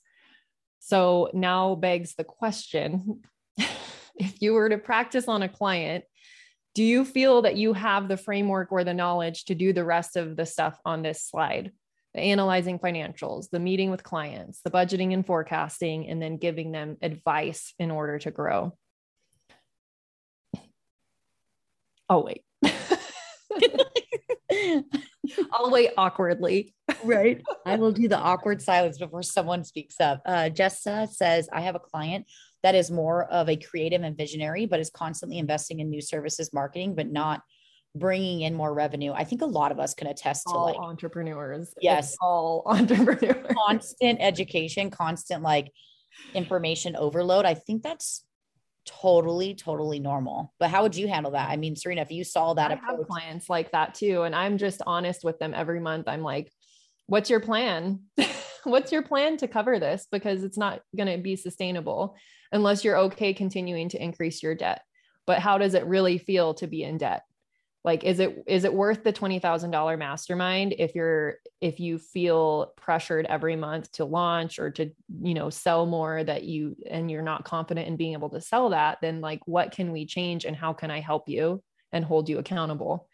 [0.79, 3.21] So now begs the question
[4.17, 6.03] if you were to practice on a client
[6.75, 10.17] do you feel that you have the framework or the knowledge to do the rest
[10.17, 11.71] of the stuff on this slide?
[12.13, 16.97] The analyzing financials the meeting with clients the budgeting and forecasting and then giving them
[17.01, 18.77] advice in order to grow.
[22.09, 22.43] Oh wait
[25.53, 26.73] I'll wait awkwardly.
[27.03, 27.41] right.
[27.65, 30.21] I will do the awkward silence before someone speaks up.
[30.25, 32.25] Uh, Jessa says, I have a client
[32.63, 36.53] that is more of a creative and visionary, but is constantly investing in new services
[36.53, 37.41] marketing, but not
[37.95, 39.11] bringing in more revenue.
[39.11, 41.73] I think a lot of us can attest all to like entrepreneurs.
[41.81, 42.09] Yes.
[42.09, 43.53] It's all entrepreneurs.
[43.67, 45.71] Constant education, constant like
[46.33, 47.45] information overload.
[47.45, 48.23] I think that's
[48.85, 50.53] totally totally normal.
[50.59, 51.49] But how would you handle that?
[51.49, 54.57] I mean serena if you saw that I have clients like that too and i'm
[54.57, 56.07] just honest with them every month.
[56.07, 56.51] I'm like
[57.07, 57.99] what's your plan?
[58.63, 60.07] What's your plan to cover this?
[60.11, 62.15] Because it's not going to be sustainable
[62.51, 64.81] unless you're okay continuing to increase your debt.
[65.25, 67.23] But how does it really feel to be in debt
[67.83, 73.25] like is it is it worth the $20000 mastermind if you're if you feel pressured
[73.27, 77.43] every month to launch or to you know sell more that you and you're not
[77.43, 80.73] confident in being able to sell that then like what can we change and how
[80.73, 81.61] can i help you
[81.91, 83.07] and hold you accountable?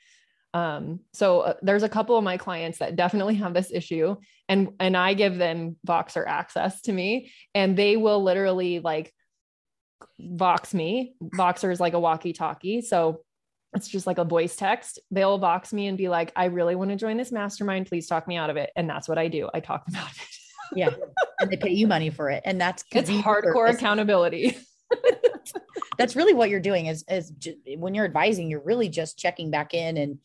[0.53, 4.15] Um, so uh, there's a couple of my clients that definitely have this issue
[4.47, 9.13] and and i give them voxer access to me and they will literally like
[10.19, 11.15] vox me.
[11.21, 13.21] Voxer is like a walkie talkie so
[13.73, 14.99] it's just like a voice text.
[15.11, 17.87] They'll vox me and be like, I really want to join this mastermind.
[17.87, 18.71] Please talk me out of it.
[18.75, 19.49] And that's what I do.
[19.53, 20.77] I talk them out of it.
[20.77, 20.89] yeah.
[21.39, 22.41] And they pay you money for it.
[22.45, 24.57] And that's it's hardcore accountability.
[25.99, 27.31] that's really what you're doing is, is
[27.77, 30.17] when you're advising, you're really just checking back in and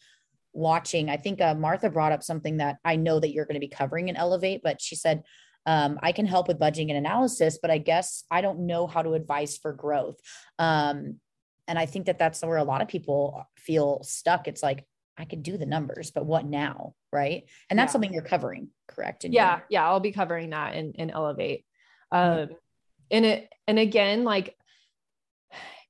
[0.55, 1.11] watching.
[1.11, 3.69] I think uh, Martha brought up something that I know that you're going to be
[3.69, 5.23] covering in Elevate, but she said,
[5.67, 9.03] um, I can help with budgeting and analysis, but I guess I don't know how
[9.03, 10.19] to advise for growth.
[10.59, 11.21] Um,
[11.69, 14.49] and I think that that's where a lot of people feel stuck.
[14.49, 14.85] It's like,
[15.17, 16.95] I could do the numbers, but what now?
[17.13, 17.45] Right.
[17.69, 17.93] And that's yeah.
[17.93, 19.25] something you're covering, correct?
[19.25, 19.57] yeah.
[19.57, 19.87] Your- yeah.
[19.87, 21.65] I'll be covering that in, in Elevate.
[22.11, 22.53] Um, mm-hmm.
[23.11, 24.57] and it, and again, like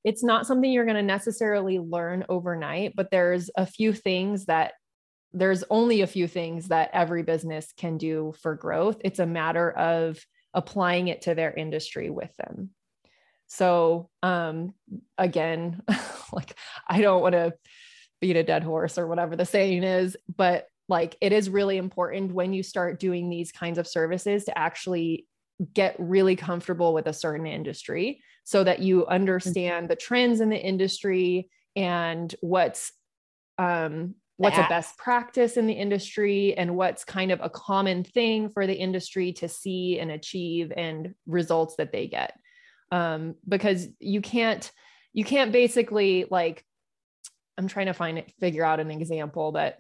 [0.05, 4.73] it's not something you're going to necessarily learn overnight, but there's a few things that
[5.33, 8.99] there's only a few things that every business can do for growth.
[9.05, 10.19] It's a matter of
[10.53, 12.71] applying it to their industry with them.
[13.53, 14.73] So um,
[15.19, 15.83] again,
[16.33, 16.57] like
[16.89, 17.53] I don't want to
[18.19, 22.33] beat a dead horse or whatever the saying is, but like it is really important
[22.33, 25.27] when you start doing these kinds of services to actually
[25.75, 30.57] get really comfortable with a certain industry so that you understand the trends in the
[30.57, 32.91] industry and what's
[33.59, 38.49] um, what's a best practice in the industry and what's kind of a common thing
[38.49, 42.33] for the industry to see and achieve and results that they get
[42.93, 44.71] um, because you can't
[45.13, 46.65] you can't basically like
[47.59, 49.77] i'm trying to find it figure out an example but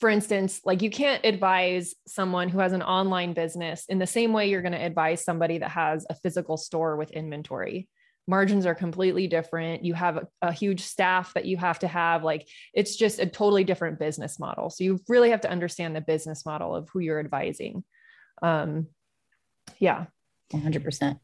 [0.00, 4.32] for instance like you can't advise someone who has an online business in the same
[4.32, 7.88] way you're going to advise somebody that has a physical store with inventory.
[8.26, 9.84] Margins are completely different.
[9.84, 13.26] You have a, a, huge staff that you have to have like it's just a
[13.26, 14.70] totally different business model.
[14.70, 17.84] So you really have to understand the business model of who you're advising.
[18.42, 18.88] Um
[19.78, 20.06] yeah.
[20.52, 21.18] 100%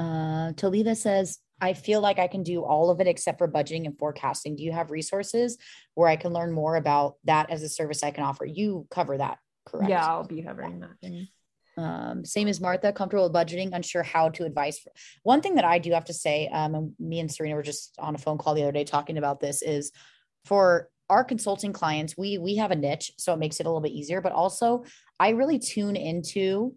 [0.00, 3.84] uh, Talitha says, I feel like I can do all of it except for budgeting
[3.84, 4.56] and forecasting.
[4.56, 5.58] Do you have resources
[5.94, 8.46] where I can learn more about that as a service I can offer?
[8.46, 9.90] You cover that, correct?
[9.90, 11.26] Yeah, I'll be covering that.
[11.76, 14.78] Um, same as Martha, comfortable with budgeting, unsure how to advise.
[14.78, 14.90] For,
[15.22, 17.94] one thing that I do have to say, um, and me and Serena were just
[17.98, 19.92] on a phone call the other day talking about this, is
[20.46, 23.80] for our consulting clients, we we have a niche, so it makes it a little
[23.82, 24.20] bit easier.
[24.20, 24.84] But also,
[25.18, 26.74] I really tune into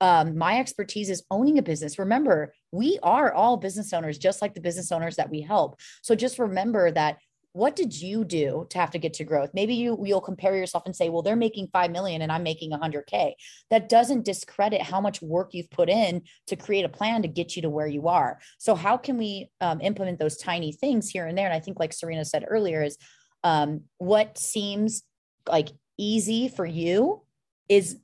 [0.00, 1.98] um, my expertise is owning a business.
[1.98, 5.78] Remember, we are all business owners, just like the business owners that we help.
[6.02, 7.18] So just remember that
[7.52, 9.50] what did you do to have to get to growth?
[9.54, 12.70] Maybe you you'll compare yourself and say well they're making 5 million and i'm making
[12.70, 13.32] 100k
[13.70, 17.56] that doesn't discredit how much work you've put in to create a plan to get
[17.56, 18.38] you to where you are.
[18.58, 21.46] So how can we um, implement those tiny things here and there?
[21.46, 22.96] And i think like serena said earlier is
[23.44, 25.02] um, what seems
[25.48, 27.22] like easy for you
[27.68, 27.96] is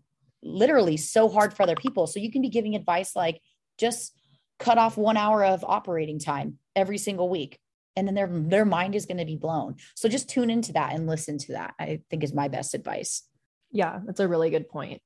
[0.42, 2.06] literally so hard for other people.
[2.06, 3.40] So you can be giving advice like
[3.78, 4.14] just
[4.58, 7.58] cut off one hour of operating time every single week.
[7.96, 9.76] And then their their mind is going to be blown.
[9.94, 13.22] So just tune into that and listen to that i think is my best advice.
[13.70, 15.00] Yeah that's a really good point.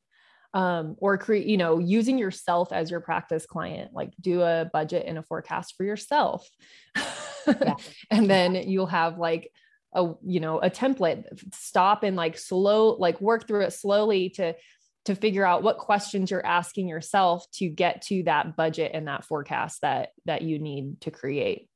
[0.54, 5.04] Um, or create you know using yourself as your practice client like do a budget
[5.06, 6.48] and a forecast for yourself.
[7.46, 7.74] Yeah.
[8.10, 9.52] and then you'll have like
[9.94, 11.24] a you know a template.
[11.54, 14.54] Stop and like slow like work through it slowly to
[15.08, 19.24] to figure out what questions you're asking yourself to get to that budget and that
[19.24, 21.66] forecast that that you need to create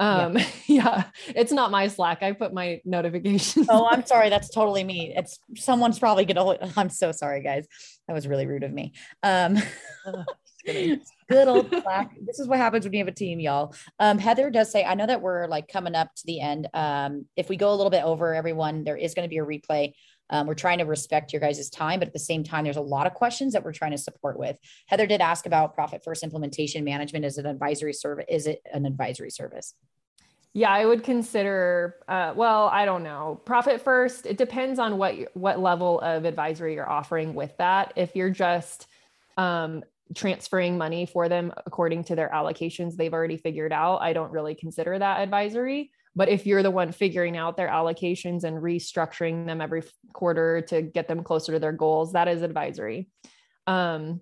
[0.00, 0.46] um, yeah.
[0.66, 1.04] yeah.
[1.28, 2.24] it's not my Slack.
[2.24, 3.68] I put my notifications.
[3.70, 4.30] Oh, I'm sorry.
[4.30, 5.12] That's totally me.
[5.14, 6.72] It's someone's probably gonna.
[6.76, 7.68] I'm so sorry, guys.
[8.08, 8.94] That was really rude of me.
[9.22, 9.58] Um,
[10.64, 12.10] good old Slack.
[12.20, 13.74] This is what happens when you have a team, y'all.
[14.00, 16.68] Um, Heather does say, I know that we're like coming up to the end.
[16.74, 19.44] Um, if we go a little bit over, everyone, there is going to be a
[19.44, 19.92] replay.
[20.30, 22.80] Um, we're trying to respect your guys' time, but at the same time, there's a
[22.80, 24.56] lot of questions that we're trying to support with.
[24.86, 27.24] Heather did ask about Profit First implementation management.
[27.24, 28.24] Is it advisory service?
[28.28, 29.74] Is it an advisory service?
[30.54, 31.96] Yeah, I would consider.
[32.06, 33.40] Uh, well, I don't know.
[33.44, 34.26] Profit first.
[34.26, 37.94] It depends on what what level of advisory you're offering with that.
[37.96, 38.86] If you're just
[39.38, 39.82] um,
[40.14, 44.54] transferring money for them according to their allocations they've already figured out, I don't really
[44.54, 45.90] consider that advisory.
[46.14, 49.82] But if you're the one figuring out their allocations and restructuring them every
[50.12, 53.08] quarter to get them closer to their goals, that is advisory.
[53.66, 54.20] Um,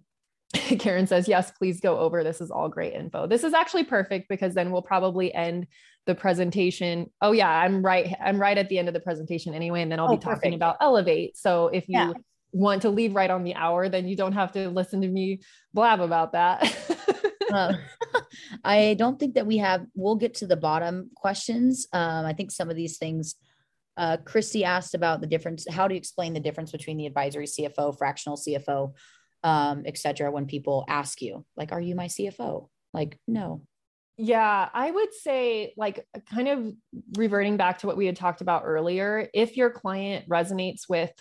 [0.53, 2.24] Karen says, yes, please go over.
[2.24, 3.26] This is all great info.
[3.26, 5.66] This is actually perfect because then we'll probably end
[6.07, 7.11] the presentation.
[7.20, 8.14] Oh yeah, I'm right.
[8.20, 9.82] I'm right at the end of the presentation anyway.
[9.82, 10.55] And then I'll oh, be talking perfect.
[10.55, 11.36] about Elevate.
[11.36, 12.12] So if you yeah.
[12.53, 15.41] want to leave right on the hour, then you don't have to listen to me
[15.72, 16.62] blab about that.
[18.65, 21.87] I don't think that we have, we'll get to the bottom questions.
[21.93, 23.37] Um, I think some of these things,
[23.97, 25.67] uh, Christy asked about the difference.
[25.69, 28.95] How do you explain the difference between the advisory CFO, fractional CFO,
[29.43, 32.69] um, et cetera, when people ask you, like, are you my CFO?
[32.93, 33.63] Like, no.
[34.17, 36.73] Yeah, I would say, like, kind of
[37.17, 41.13] reverting back to what we had talked about earlier, if your client resonates with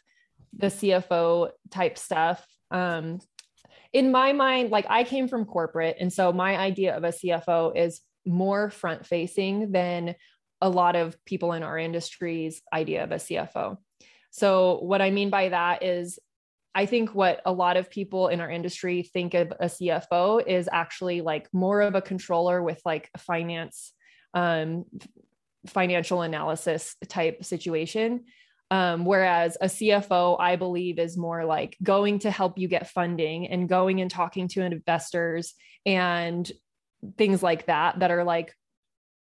[0.58, 3.20] the CFO type stuff, um,
[3.94, 5.98] in my mind, like I came from corporate.
[6.00, 10.16] And so my idea of a CFO is more front facing than
[10.62, 13.78] a lot of people in our industry's idea of a CFO.
[14.32, 16.20] So, what I mean by that is,
[16.76, 20.70] I think what a lot of people in our industry think of a CFO is
[20.72, 23.92] actually like more of a controller with like finance,
[24.34, 24.86] um,
[25.66, 28.26] financial analysis type situation.
[28.72, 33.48] Um, whereas a CFO, I believe, is more like going to help you get funding
[33.48, 35.56] and going and talking to investors
[35.86, 36.50] and
[37.18, 38.54] things like that, that are like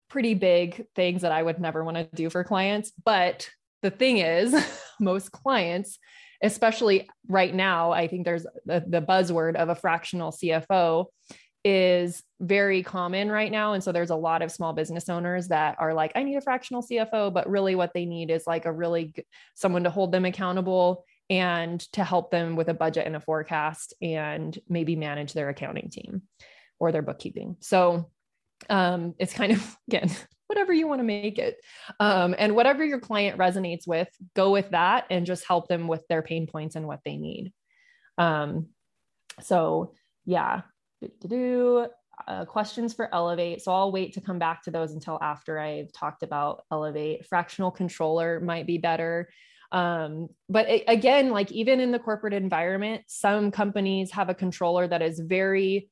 [0.09, 2.93] pretty big things that I would never want to do for clients.
[3.05, 3.51] But
[3.83, 4.55] the thing is,
[5.01, 5.99] most clients,
[6.43, 11.07] especially right now, I think there's the, the buzzword of a fractional CFO
[11.65, 13.73] is very common right now.
[13.73, 16.43] And so there's a lot of small business owners that are like, I need a
[16.43, 19.15] fractional CFO, but really what they need is like a really
[19.55, 23.95] someone to hold them accountable and to help them with a budget and a forecast
[24.03, 26.23] and maybe manage their accounting team
[26.79, 27.57] or their bookkeeping.
[27.61, 28.11] So
[28.69, 30.11] um, it's kind of, again,
[30.49, 31.57] whatever you want to make it.
[31.99, 36.07] Um, and whatever your client resonates with, go with that and just help them with
[36.09, 37.55] their pain points and what they need.
[38.19, 38.69] Um,
[39.41, 39.95] so
[40.27, 40.63] yeah,
[41.27, 41.87] do
[42.27, 43.63] uh, questions for Elevate.
[43.63, 47.27] So I'll wait to come back to those until after I've talked about Elevate.
[47.27, 49.29] Fractional controller might be better.
[49.73, 54.87] Um, but it, again, like even in the corporate environment, some companies have a controller
[54.87, 55.91] that is very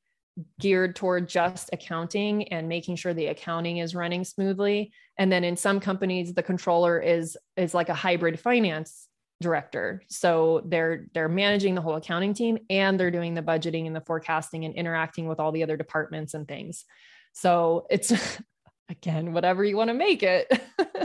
[0.59, 5.55] geared toward just accounting and making sure the accounting is running smoothly and then in
[5.55, 9.07] some companies the controller is is like a hybrid finance
[9.43, 13.95] director so they're they're managing the whole accounting team and they're doing the budgeting and
[13.95, 16.85] the forecasting and interacting with all the other departments and things
[17.33, 18.11] so it's
[18.89, 20.51] again whatever you want to make it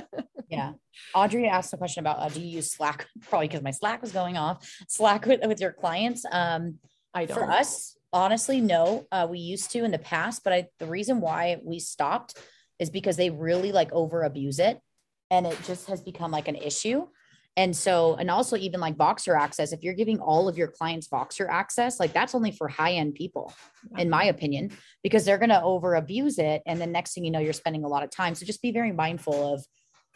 [0.49, 0.73] yeah
[1.15, 4.13] audrey asked a question about uh, do you use slack probably because my slack was
[4.13, 6.79] going off slack with, with your clients um
[7.15, 7.37] I don't.
[7.37, 9.07] For us, honestly, no.
[9.11, 12.39] Uh, we used to in the past, but I, the reason why we stopped
[12.79, 14.81] is because they really like over abuse it
[15.31, 17.07] and it just has become like an issue.
[17.59, 21.09] And so, and also even like Voxer access, if you're giving all of your clients
[21.09, 23.53] Voxer access, like that's only for high end people,
[23.99, 24.71] in my opinion,
[25.03, 26.63] because they're going to over abuse it.
[26.67, 28.37] And then next thing you know, you're spending a lot of time.
[28.37, 29.67] So just be very mindful of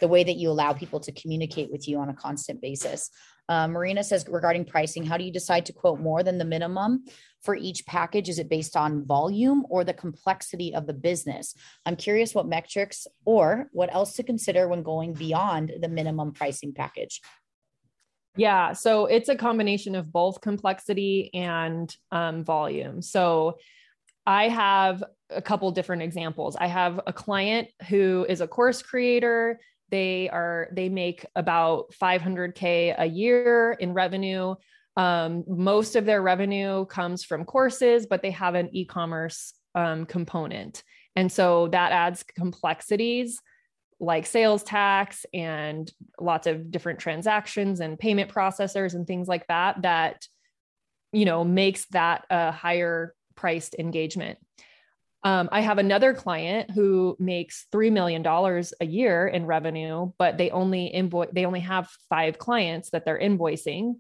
[0.01, 3.11] the way that you allow people to communicate with you on a constant basis.
[3.49, 7.05] Uh, Marina says regarding pricing, how do you decide to quote more than the minimum
[7.43, 8.29] for each package?
[8.29, 11.55] Is it based on volume or the complexity of the business?
[11.85, 16.73] I'm curious what metrics or what else to consider when going beyond the minimum pricing
[16.73, 17.21] package.
[18.37, 23.03] Yeah, so it's a combination of both complexity and um, volume.
[23.03, 23.59] So
[24.27, 26.57] I have a couple different examples.
[26.57, 29.61] I have a client who is a course creator
[29.93, 34.57] they are they make about 500k a year in revenue.
[34.97, 40.83] Um, most of their revenue comes from courses, but they have an e-commerce um, component,
[41.15, 43.41] and so that adds complexities
[44.01, 49.81] like sales tax and lots of different transactions and payment processors and things like that
[49.83, 50.27] that
[51.13, 54.39] you know makes that a higher priced engagement
[55.25, 60.37] um, I have another client who makes three million dollars a year in revenue, but
[60.37, 63.95] they only invoice they only have five clients that they're invoicing,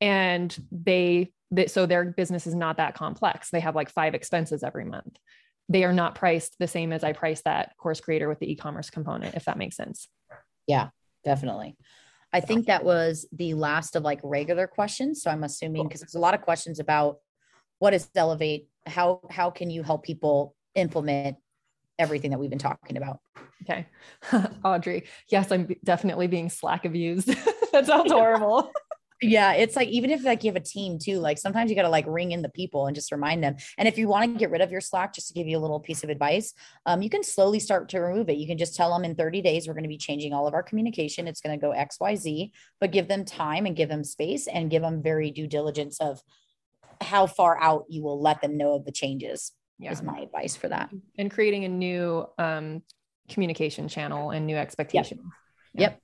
[0.00, 1.32] and they,
[1.68, 3.50] so their business is not that complex.
[3.50, 5.16] They have like five expenses every month.
[5.68, 8.90] They are not priced the same as I price that course creator with the e-commerce
[8.90, 10.08] component, if that makes sense.
[10.66, 10.88] Yeah,
[11.24, 11.76] definitely.
[12.32, 15.22] I think that was the last of like regular questions.
[15.22, 17.18] So I'm assuming because there's a lot of questions about
[17.78, 21.36] what is Elevate, how how can you help people implement
[21.98, 23.20] everything that we've been talking about.
[23.62, 23.86] Okay.
[24.64, 27.28] Audrey, yes, I'm definitely being slack abused.
[27.72, 28.70] that sounds horrible.
[29.22, 31.82] yeah, it's like even if like you have a team too, like sometimes you got
[31.82, 33.56] to like ring in the people and just remind them.
[33.78, 35.60] And if you want to get rid of your Slack, just to give you a
[35.60, 36.52] little piece of advice,
[36.84, 38.36] um, you can slowly start to remove it.
[38.36, 40.54] You can just tell them in 30 days we're going to be changing all of
[40.54, 41.28] our communication.
[41.28, 44.46] It's going to go X, Y, Z, but give them time and give them space
[44.46, 46.20] and give them very due diligence of
[47.00, 49.92] how far out you will let them know of the changes yeah.
[49.92, 50.90] is my advice for that.
[51.18, 52.82] And creating a new um,
[53.28, 55.20] communication channel and new expectations.
[55.22, 55.30] Yep.
[55.74, 55.80] Yeah.
[55.80, 56.00] yep.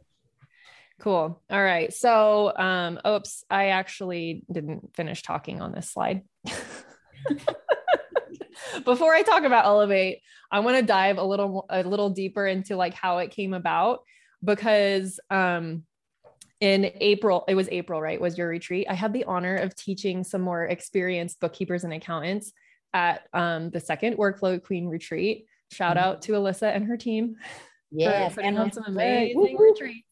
[1.01, 1.41] Cool.
[1.51, 1.93] All right.
[1.93, 6.23] So, um, oops, I actually didn't finish talking on this slide.
[8.85, 12.77] Before I talk about Elevate, I want to dive a little a little deeper into
[12.77, 14.01] like how it came about
[14.45, 15.85] because um
[16.61, 18.21] in April, it was April, right?
[18.21, 18.87] Was your retreat.
[18.91, 22.53] I had the honor of teaching some more experienced bookkeepers and accountants
[22.93, 25.47] at um, the second Workflow Queen retreat.
[25.73, 26.07] Shout mm-hmm.
[26.07, 27.37] out to Alyssa and her team.
[27.91, 30.07] Yeah, for putting on some amazing retreats.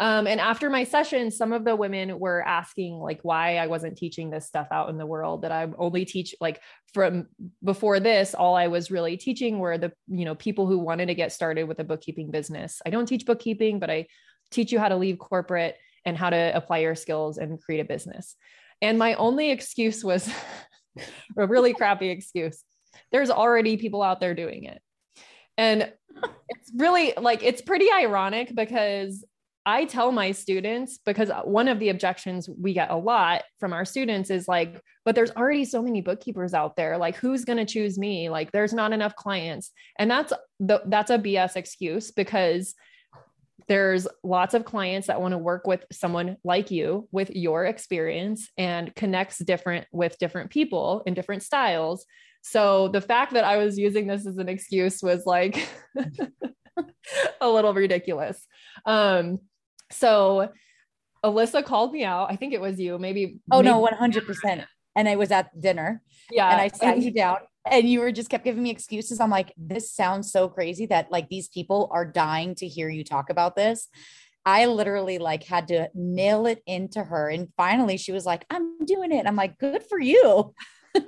[0.00, 3.98] Um, and after my session, some of the women were asking like why I wasn't
[3.98, 5.42] teaching this stuff out in the world.
[5.42, 6.60] That I only teach like
[6.94, 7.26] from
[7.64, 11.14] before this, all I was really teaching were the you know people who wanted to
[11.14, 12.80] get started with a bookkeeping business.
[12.86, 14.06] I don't teach bookkeeping, but I
[14.52, 17.84] teach you how to leave corporate and how to apply your skills and create a
[17.84, 18.36] business.
[18.80, 20.30] And my only excuse was
[21.36, 22.62] a really crappy excuse.
[23.12, 24.80] There's already people out there doing it.
[25.56, 25.92] And
[26.48, 29.24] it's really like, it's pretty ironic because
[29.66, 33.84] I tell my students, because one of the objections we get a lot from our
[33.84, 36.96] students is like, but there's already so many bookkeepers out there.
[36.96, 38.30] Like, who's going to choose me?
[38.30, 39.70] Like, there's not enough clients.
[39.98, 42.74] And that's the, that's a BS excuse because
[43.68, 48.48] there's lots of clients that want to work with someone like you with your experience
[48.56, 52.06] and connects different with different people in different styles.
[52.42, 55.68] So the fact that i was using this as an excuse was like
[57.40, 58.46] a little ridiculous.
[58.86, 59.38] Um
[59.90, 60.48] so
[61.24, 62.30] alyssa called me out.
[62.30, 64.64] I think it was you maybe oh maybe- no 100%
[64.96, 66.50] and i was at dinner yeah.
[66.50, 67.36] and i sat you down
[67.70, 69.20] and you were just kept giving me excuses.
[69.20, 73.04] I'm like, this sounds so crazy that like these people are dying to hear you
[73.04, 73.88] talk about this.
[74.44, 77.28] I literally like had to nail it into her.
[77.28, 79.26] And finally she was like, I'm doing it.
[79.26, 80.54] I'm like, good for you.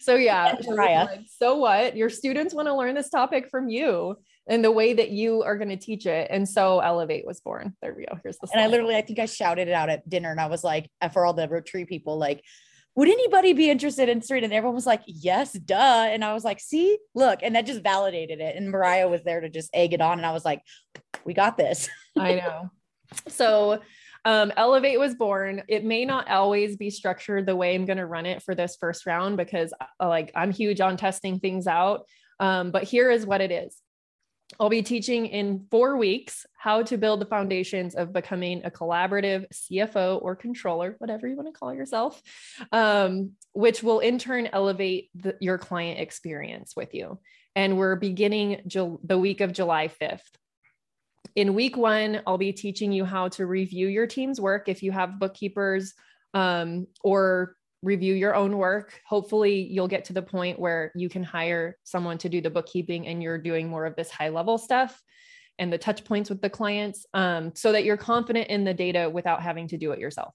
[0.00, 1.96] so yeah, like, so what?
[1.96, 4.16] Your students want to learn this topic from you
[4.46, 6.28] and the way that you are going to teach it.
[6.30, 7.74] And so Elevate was born.
[7.80, 8.18] There we go.
[8.22, 8.58] Here's the slide.
[8.58, 10.90] And I literally, I think I shouted it out at dinner and I was like,
[11.12, 12.44] for all the retreat people, like,
[12.96, 14.44] would anybody be interested in street?
[14.44, 16.08] And everyone was like, yes, duh.
[16.08, 18.56] And I was like, see, look, and that just validated it.
[18.56, 20.18] And Mariah was there to just egg it on.
[20.18, 20.62] And I was like,
[21.24, 21.88] we got this.
[22.18, 22.70] I know.
[23.28, 23.80] So
[24.24, 25.62] um, Elevate was born.
[25.68, 28.76] It may not always be structured the way I'm going to run it for this
[28.76, 32.06] first round because uh, like I'm huge on testing things out.
[32.38, 33.76] Um, but here is what it is.
[34.60, 39.46] I'll be teaching in four weeks how to build the foundations of becoming a collaborative
[39.52, 42.22] CFO or controller, whatever you want to call yourself,
[42.70, 47.18] um, which will in turn elevate the, your client experience with you.
[47.56, 50.20] And we're beginning the week of July 5th.
[51.36, 54.92] In week one, I'll be teaching you how to review your team's work if you
[54.92, 55.94] have bookkeepers
[56.32, 59.00] um, or review your own work.
[59.06, 63.06] Hopefully, you'll get to the point where you can hire someone to do the bookkeeping
[63.06, 65.00] and you're doing more of this high level stuff
[65.58, 69.08] and the touch points with the clients um, so that you're confident in the data
[69.08, 70.34] without having to do it yourself.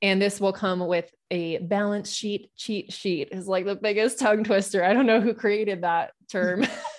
[0.00, 4.44] And this will come with a balance sheet cheat sheet is like the biggest tongue
[4.44, 4.84] twister.
[4.84, 6.66] I don't know who created that term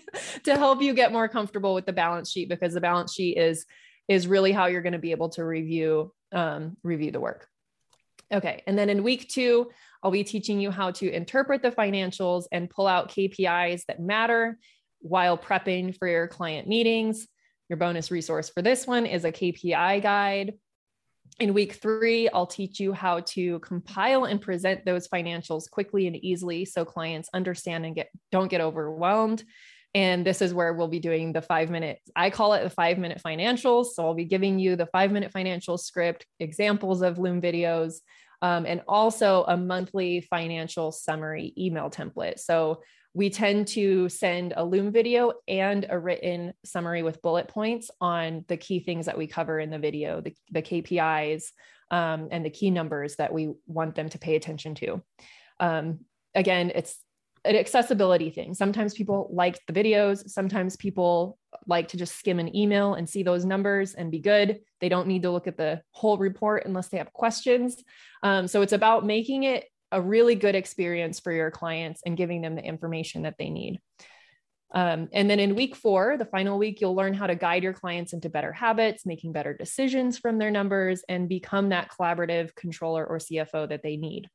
[0.44, 3.64] to help you get more comfortable with the balance sheet because the balance sheet is
[4.08, 7.48] is really how you're going to be able to review um, review the work.
[8.32, 8.62] Okay.
[8.66, 9.70] And then in week two,
[10.02, 14.58] I'll be teaching you how to interpret the financials and pull out KPIs that matter
[15.00, 17.28] while prepping for your client meetings.
[17.68, 20.54] Your bonus resource for this one is a KPI guide.
[21.40, 26.16] In week three, I'll teach you how to compile and present those financials quickly and
[26.16, 29.42] easily so clients understand and get don't get overwhelmed.
[29.94, 32.98] And this is where we'll be doing the five minute, I call it the five
[32.98, 33.88] minute financials.
[33.92, 37.96] So I'll be giving you the five minute financial script, examples of Loom videos,
[38.40, 42.38] um, and also a monthly financial summary email template.
[42.40, 42.82] So
[43.14, 48.44] we tend to send a Loom video and a written summary with bullet points on
[48.48, 51.44] the key things that we cover in the video, the, the KPIs,
[51.90, 55.02] um, and the key numbers that we want them to pay attention to.
[55.60, 56.00] Um,
[56.34, 56.98] again, it's
[57.44, 58.54] an accessibility thing.
[58.54, 63.22] Sometimes people like the videos, sometimes people like to just skim an email and see
[63.22, 64.60] those numbers and be good.
[64.80, 67.82] They don't need to look at the whole report unless they have questions.
[68.22, 72.42] Um, so it's about making it a really good experience for your clients and giving
[72.42, 73.78] them the information that they need.
[74.74, 77.74] Um, and then in week four, the final week, you'll learn how to guide your
[77.74, 83.04] clients into better habits, making better decisions from their numbers, and become that collaborative controller
[83.04, 84.28] or CFO that they need.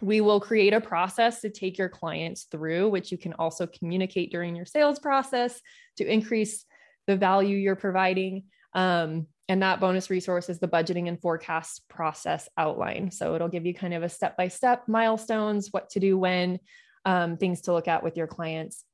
[0.00, 4.30] We will create a process to take your clients through, which you can also communicate
[4.30, 5.60] during your sales process
[5.96, 6.64] to increase
[7.06, 8.44] the value you're providing.
[8.74, 13.10] Um, and that bonus resource is the budgeting and forecast process outline.
[13.10, 16.60] So it'll give you kind of a step by step milestones, what to do when,
[17.04, 18.84] um, things to look at with your clients.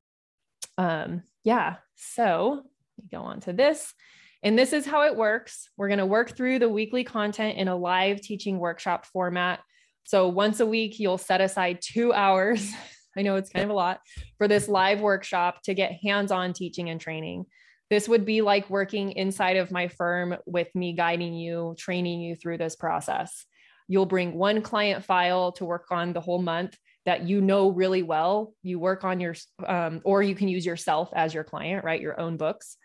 [0.78, 1.76] Um, yeah.
[1.96, 2.62] So
[3.10, 3.92] go on to this.
[4.44, 5.68] And this is how it works.
[5.76, 9.60] We're going to work through the weekly content in a live teaching workshop format
[10.04, 12.70] so once a week, you'll set aside two hours.
[13.16, 14.00] I know it's kind of a lot
[14.38, 17.46] for this live workshop to get hands on teaching and training.
[17.90, 22.34] This would be like working inside of my firm with me guiding you, training you
[22.34, 23.46] through this process.
[23.88, 26.76] You'll bring one client file to work on the whole month
[27.06, 28.54] that you know really well.
[28.62, 29.34] You work on your,
[29.66, 32.00] um, or you can use yourself as your client, right?
[32.00, 32.78] Your own books.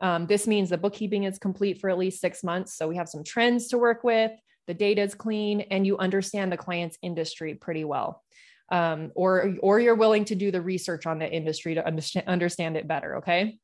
[0.00, 2.76] Um, this means the bookkeeping is complete for at least six months.
[2.76, 4.32] So we have some trends to work with
[4.70, 8.22] the data is clean, and you understand the client's industry pretty well.
[8.70, 12.76] Um, or, or you're willing to do the research on the industry to understand, understand
[12.76, 13.16] it better.
[13.16, 13.58] Okay.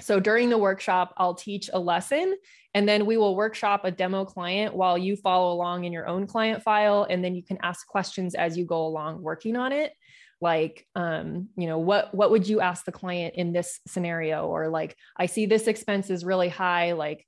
[0.00, 2.36] So during the workshop, I'll teach a lesson
[2.72, 6.28] and then we will workshop a demo client while you follow along in your own
[6.28, 7.04] client file.
[7.10, 9.92] And then you can ask questions as you go along working on it.
[10.40, 14.46] Like, um, you know, what, what would you ask the client in this scenario?
[14.46, 17.26] Or like, I see this expense is really high, like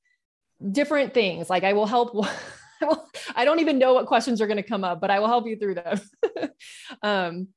[0.71, 1.51] different things.
[1.51, 2.15] Like I will help
[3.35, 5.47] I don't even know what questions are going to come up, but I will help
[5.47, 6.01] you through them.
[7.03, 7.49] um,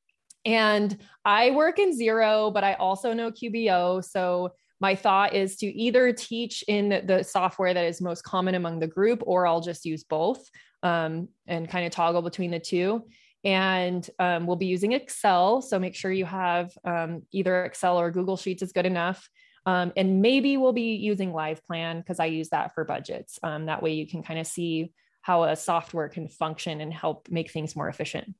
[0.45, 4.03] and I work in Xero, but I also know QBO.
[4.03, 8.79] So my thought is to either teach in the software that is most common among
[8.79, 10.49] the group, or I'll just use both
[10.83, 13.05] um, and kind of toggle between the two.
[13.43, 15.61] And um, we'll be using Excel.
[15.61, 19.29] So make sure you have um, either Excel or Google Sheets is good enough.
[19.65, 23.39] Um, and maybe we'll be using LivePlan because I use that for budgets.
[23.43, 24.91] Um, that way you can kind of see
[25.21, 28.33] how a software can function and help make things more efficient.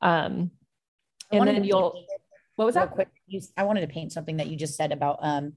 [0.00, 0.50] Um,
[1.30, 2.04] and then you'll,
[2.56, 2.92] what was that?
[2.92, 3.08] Quick,
[3.56, 5.56] I wanted to paint something that you just said about um,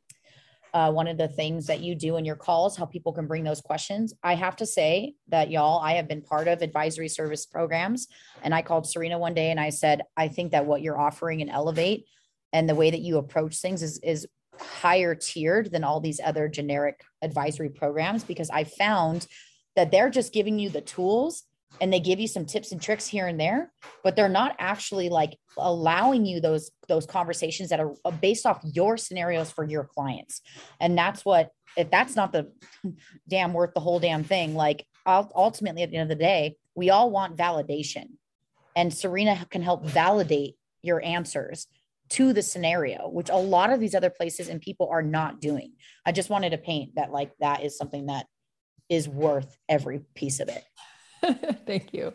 [0.74, 3.44] uh, one of the things that you do in your calls, how people can bring
[3.44, 4.14] those questions.
[4.24, 8.08] I have to say that y'all, I have been part of advisory service programs,
[8.44, 11.40] and I called Serena one day and I said, I think that what you're offering
[11.40, 12.06] in Elevate
[12.54, 14.28] and the way that you approach things is is
[14.60, 19.28] higher tiered than all these other generic advisory programs because I found
[19.78, 21.44] that they're just giving you the tools
[21.80, 23.72] and they give you some tips and tricks here and there
[24.04, 28.60] but they're not actually like allowing you those those conversations that are uh, based off
[28.64, 30.42] your scenarios for your clients
[30.82, 32.52] and that's what if that's not the
[33.30, 36.90] damn worth the whole damn thing like ultimately at the end of the day we
[36.90, 38.08] all want validation
[38.76, 41.68] and serena can help validate your answers
[42.10, 45.74] to the scenario, which a lot of these other places and people are not doing.
[46.06, 48.28] I just wanted to paint that like that is something that
[48.90, 50.64] is worth every piece of it.
[51.66, 52.14] Thank you.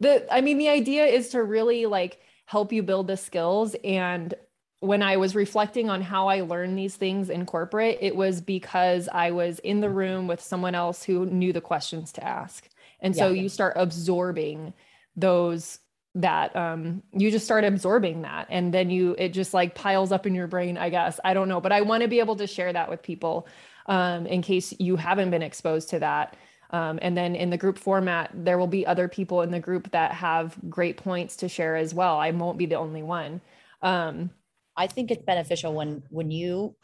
[0.00, 4.34] The I mean the idea is to really like help you build the skills and
[4.80, 9.08] when I was reflecting on how I learned these things in corporate, it was because
[9.10, 12.68] I was in the room with someone else who knew the questions to ask.
[13.00, 13.42] And so yeah.
[13.42, 14.74] you start absorbing
[15.16, 15.78] those
[16.16, 20.26] that um you just start absorbing that and then you it just like piles up
[20.26, 21.18] in your brain i guess.
[21.24, 23.48] I don't know but i want to be able to share that with people
[23.86, 26.36] um in case you haven't been exposed to that.
[26.70, 29.90] Um, and then in the group format there will be other people in the group
[29.92, 32.18] that have great points to share as well.
[32.18, 33.40] I won't be the only one.
[33.82, 34.30] Um
[34.76, 36.76] i think it's beneficial when when you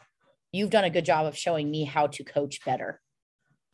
[0.51, 3.01] you've done a good job of showing me how to coach better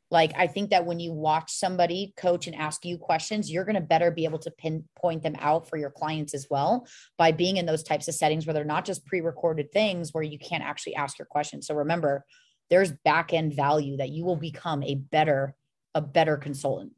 [0.09, 3.75] like, I think that when you watch somebody coach and ask you questions, you're going
[3.75, 6.87] to better be able to pinpoint them out for your clients as well
[7.17, 10.23] by being in those types of settings where they're not just pre recorded things where
[10.23, 11.67] you can't actually ask your questions.
[11.67, 12.25] So remember,
[12.69, 15.55] there's back end value that you will become a better,
[15.93, 16.93] a better consultant.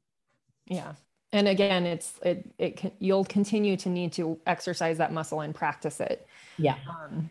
[0.68, 0.94] Yeah.
[1.32, 5.54] And again, it's, it, it can, you'll continue to need to exercise that muscle and
[5.54, 6.28] practice it.
[6.58, 6.76] Yeah.
[6.88, 7.30] Um,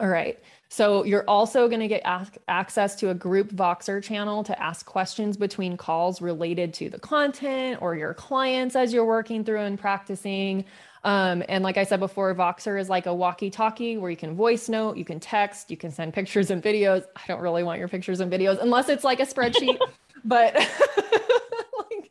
[0.00, 0.38] all right.
[0.74, 2.02] So you're also going to get
[2.48, 7.80] access to a group Voxer channel to ask questions between calls related to the content
[7.80, 10.64] or your clients as you're working through and practicing.
[11.04, 14.34] Um, and like I said before, Voxer is like a walkie talkie where you can
[14.34, 17.04] voice note, you can text, you can send pictures and videos.
[17.14, 19.78] I don't really want your pictures and videos unless it's like a spreadsheet,
[20.24, 20.56] but
[21.88, 22.10] like,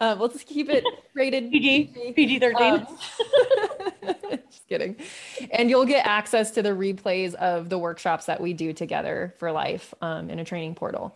[0.00, 2.72] uh, let's keep it rated PG, PG 13.
[2.72, 2.86] Um,
[4.70, 4.96] kidding.
[5.50, 9.50] And you'll get access to the replays of the workshops that we do together for
[9.50, 11.14] life um, in a training portal.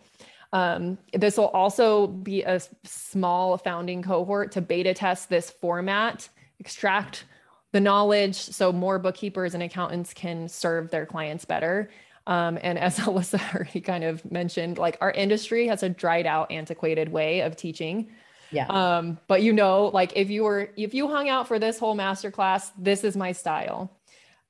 [0.51, 6.29] Um, this will also be a small founding cohort to beta test this format,
[6.59, 7.25] extract
[7.71, 11.89] the knowledge so more bookkeepers and accountants can serve their clients better.
[12.27, 16.51] Um, and as Alyssa already kind of mentioned, like our industry has a dried out,
[16.51, 18.11] antiquated way of teaching.
[18.51, 18.67] Yeah.
[18.67, 21.95] Um, but you know, like if you were if you hung out for this whole
[21.95, 23.91] masterclass, this is my style.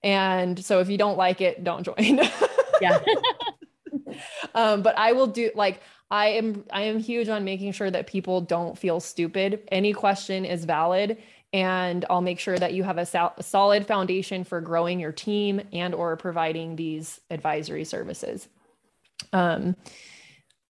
[0.04, 2.20] And so if you don't like it, don't join.
[2.82, 3.00] yeah.
[4.54, 5.82] um, but I will do like
[6.12, 9.68] I am I am huge on making sure that people don't feel stupid.
[9.72, 11.18] Any question is valid
[11.56, 15.14] and I'll make sure that you have a, sol- a solid foundation for growing your
[15.14, 18.48] team and or providing these advisory services.
[19.32, 19.78] Um,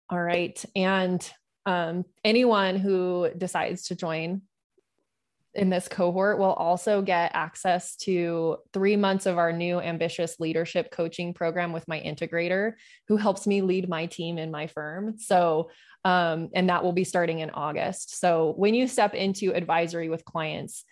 [0.09, 0.63] all right.
[0.75, 1.27] And
[1.65, 4.41] um, anyone who decides to join
[5.55, 10.91] in this cohort will also get access to three months of our new ambitious leadership
[10.91, 12.73] coaching program with my integrator,
[13.07, 15.17] who helps me lead my team in my firm.
[15.17, 15.69] So,
[16.03, 18.19] um, and that will be starting in August.
[18.19, 20.83] So, when you step into advisory with clients,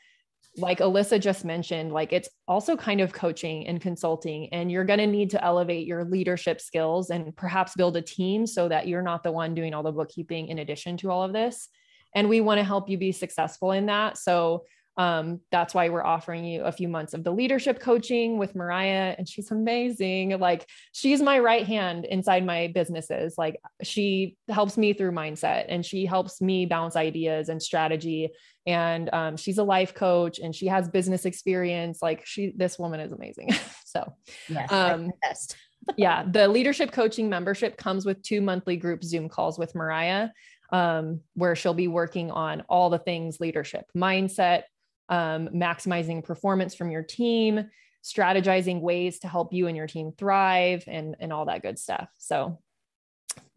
[0.57, 4.99] like Alyssa just mentioned, like it's also kind of coaching and consulting, and you're going
[4.99, 9.01] to need to elevate your leadership skills and perhaps build a team so that you're
[9.01, 11.69] not the one doing all the bookkeeping in addition to all of this.
[12.13, 14.17] And we want to help you be successful in that.
[14.19, 14.65] So
[14.95, 19.15] um, that's why we're offering you a few months of the leadership coaching with Mariah,
[19.17, 20.37] and she's amazing.
[20.39, 23.35] Like she's my right hand inside my businesses.
[23.37, 28.29] Like she helps me through mindset, and she helps me bounce ideas and strategy.
[28.67, 32.01] And um, she's a life coach, and she has business experience.
[32.01, 33.49] Like she, this woman is amazing.
[33.85, 34.13] so,
[34.47, 35.09] yes, um,
[35.97, 40.29] yeah, the leadership coaching membership comes with two monthly group Zoom calls with Mariah.
[40.71, 44.63] Um, where she'll be working on all the things leadership, mindset,
[45.09, 47.69] um, maximizing performance from your team,
[48.03, 52.09] strategizing ways to help you and your team thrive, and and all that good stuff.
[52.17, 52.59] So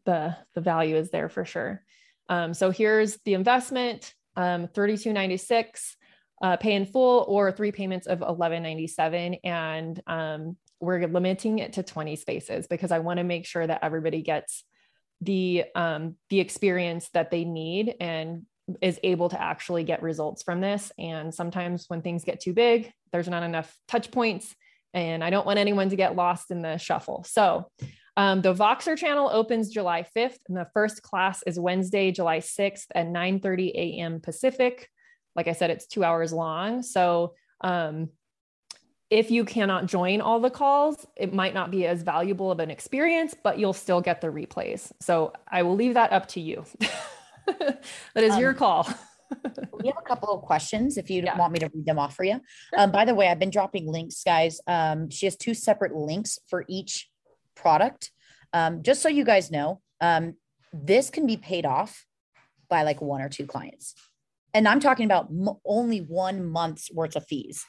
[0.04, 1.82] the the value is there for sure.
[2.28, 5.96] Um, so here's the investment: um, thirty two ninety six.
[6.42, 11.82] Uh, pay in full or three payments of 1197 and um, we're limiting it to
[11.82, 14.62] 20 spaces because i want to make sure that everybody gets
[15.20, 18.44] the um, the experience that they need and
[18.80, 20.90] is able to actually get results from this.
[20.98, 24.54] And sometimes when things get too big, there's not enough touch points.
[24.94, 27.24] And I don't want anyone to get lost in the shuffle.
[27.28, 27.70] So
[28.16, 32.86] um, the Voxer channel opens July 5th, and the first class is Wednesday, July 6th
[32.94, 34.20] at 9 30 a.m.
[34.20, 34.88] Pacific.
[35.34, 36.82] Like I said, it's two hours long.
[36.82, 38.08] So um,
[39.10, 42.70] if you cannot join all the calls, it might not be as valuable of an
[42.70, 44.90] experience, but you'll still get the replays.
[45.00, 46.64] So I will leave that up to you.
[48.14, 48.88] that is um, your call.
[49.72, 51.36] we have a couple of questions if you yeah.
[51.36, 52.40] want me to read them off for you.
[52.76, 54.60] Um, by the way, I've been dropping links, guys.
[54.66, 57.08] Um, she has two separate links for each
[57.54, 58.10] product.
[58.52, 60.34] Um, just so you guys know, um,
[60.72, 62.06] this can be paid off
[62.68, 63.94] by like one or two clients.
[64.54, 67.64] And I'm talking about m- only one month's worth of fees.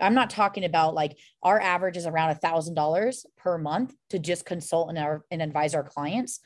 [0.00, 4.18] I'm not talking about like our average is around a thousand dollars per month to
[4.18, 6.40] just consult and, our, and advise our clients.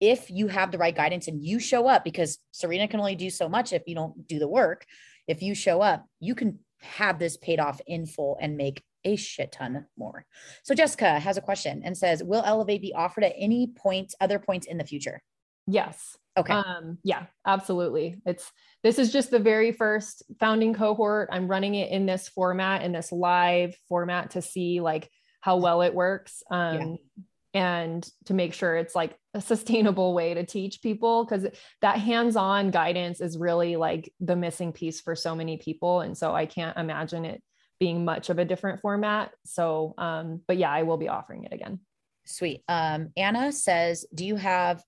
[0.00, 3.30] If you have the right guidance and you show up, because Serena can only do
[3.30, 4.84] so much if you don't do the work.
[5.26, 9.16] If you show up, you can have this paid off in full and make a
[9.16, 10.26] shit ton more.
[10.62, 14.38] So Jessica has a question and says, "Will Elevate be offered at any point, other
[14.38, 15.22] points in the future?"
[15.66, 16.16] Yes.
[16.36, 16.52] Okay.
[16.52, 18.20] Um, yeah, absolutely.
[18.26, 18.50] It's
[18.82, 21.28] this is just the very first founding cohort.
[21.32, 25.08] I'm running it in this format, in this live format to see like
[25.40, 26.42] how well it works.
[26.50, 27.22] Um, yeah.
[27.54, 31.46] And to make sure it's like a sustainable way to teach people because
[31.80, 36.00] that hands-on guidance is really like the missing piece for so many people.
[36.00, 37.42] And so I can't imagine it
[37.78, 39.30] being much of a different format.
[39.46, 41.80] So um, but yeah, I will be offering it again.
[42.26, 42.62] Sweet.
[42.68, 44.82] Um, Anna says, do you have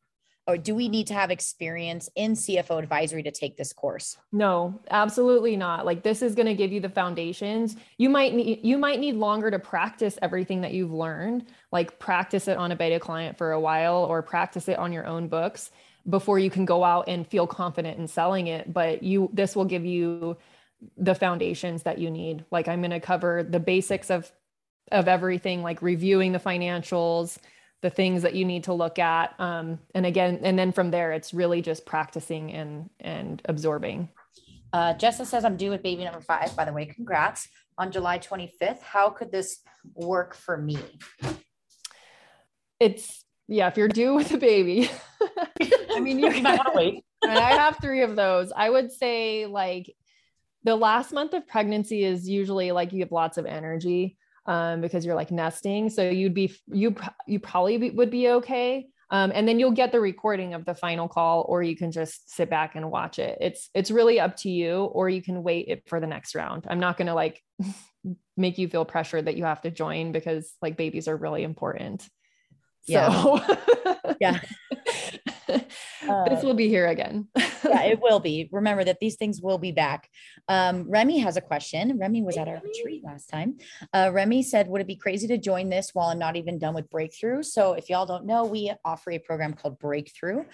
[0.46, 4.16] or do we need to have experience in CFO advisory to take this course?
[4.32, 5.84] No, absolutely not.
[5.84, 7.76] Like this is going to give you the foundations.
[7.98, 12.48] You might need you might need longer to practice everything that you've learned, like practice
[12.48, 15.70] it on a beta client for a while or practice it on your own books
[16.08, 19.64] before you can go out and feel confident in selling it, but you this will
[19.64, 20.36] give you
[20.96, 22.44] the foundations that you need.
[22.50, 24.30] Like I'm going to cover the basics of
[24.92, 27.38] of everything like reviewing the financials,
[27.82, 31.12] the things that you need to look at um, and again and then from there
[31.12, 34.08] it's really just practicing and and absorbing.
[34.72, 36.86] Uh, Jessa says i'm due with baby number five by the way.
[36.86, 37.48] Congrats.
[37.78, 39.58] On july 25th how could this
[39.94, 40.78] work for me?
[42.80, 44.90] It's yeah if you're due with a baby.
[45.90, 48.52] I mean you might want to wait i have three of those.
[48.54, 49.94] I would say like
[50.64, 54.16] the last month of pregnancy is usually like you have lots of energy
[54.46, 55.90] um, because you're like nesting.
[55.90, 56.94] So you'd be you
[57.26, 58.86] you probably be, would be okay.
[59.10, 62.34] Um, and then you'll get the recording of the final call, or you can just
[62.34, 63.38] sit back and watch it.
[63.40, 66.66] It's it's really up to you, or you can wait it for the next round.
[66.68, 67.40] I'm not gonna like
[68.36, 72.08] make you feel pressure that you have to join because like babies are really important.
[72.86, 73.10] Yeah.
[73.22, 73.40] So
[74.20, 74.40] yeah.
[76.08, 77.28] Uh, this will be here again.
[77.36, 78.48] yeah, it will be.
[78.52, 80.08] Remember that these things will be back.
[80.48, 81.98] Um, Remy has a question.
[81.98, 82.68] Remy was hey, at our Remy.
[82.68, 83.58] retreat last time.
[83.92, 86.74] Uh, Remy said, Would it be crazy to join this while I'm not even done
[86.74, 87.42] with Breakthrough?
[87.42, 90.44] So, if y'all don't know, we offer a program called Breakthrough.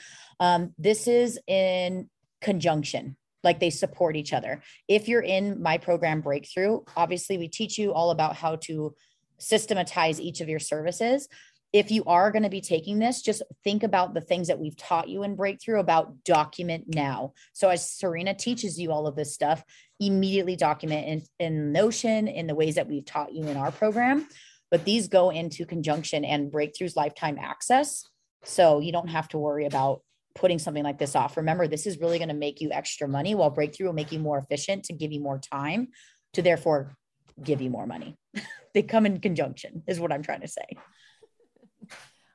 [0.40, 2.08] Um, this is in
[2.40, 4.62] conjunction like they support each other.
[4.88, 8.94] If you're in my program Breakthrough, obviously we teach you all about how to
[9.38, 11.28] systematize each of your services
[11.72, 14.76] if you are going to be taking this, just think about the things that we've
[14.76, 17.32] taught you in Breakthrough about document now.
[17.54, 19.64] So, as Serena teaches you all of this stuff,
[19.98, 24.28] immediately document in, in Notion in the ways that we've taught you in our program.
[24.70, 28.04] But these go into conjunction and Breakthrough's lifetime access.
[28.44, 30.02] So, you don't have to worry about
[30.34, 31.38] putting something like this off.
[31.38, 34.18] Remember, this is really going to make you extra money, while Breakthrough will make you
[34.18, 35.88] more efficient to give you more time
[36.34, 36.96] to therefore
[37.42, 38.18] give you more money.
[38.74, 40.76] they come in conjunction, is what I'm trying to say.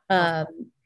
[0.09, 0.45] Um,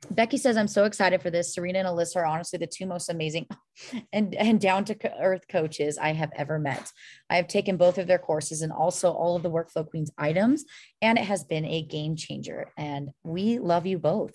[0.10, 1.53] Becky says, I'm so excited for this.
[1.53, 3.48] Serena and Alyssa are honestly the two most amazing
[4.14, 6.91] and, and down to earth coaches I have ever met.
[7.30, 10.65] I have taken both of their courses and also all of the Workflow Queens items,
[11.02, 12.72] and it has been a game changer.
[12.77, 14.34] And we love you both,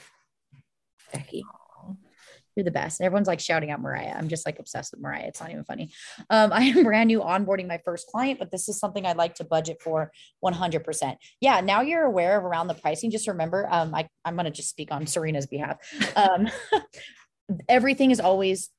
[1.13, 1.45] Becky.
[2.57, 3.01] You're the best.
[3.01, 4.15] And everyone's like shouting out Mariah.
[4.17, 5.27] I'm just like obsessed with Mariah.
[5.27, 5.91] It's not even funny.
[6.31, 9.35] Um, I am brand new onboarding my first client, but this is something I'd like
[9.37, 10.11] to budget for
[10.43, 11.17] 100%.
[11.41, 11.61] Yeah.
[11.61, 13.11] Now you're aware of around the pricing.
[13.11, 15.77] Just remember, um, I, I'm going to just speak on Serena's behalf.
[16.17, 16.49] Um,
[17.69, 18.71] everything is always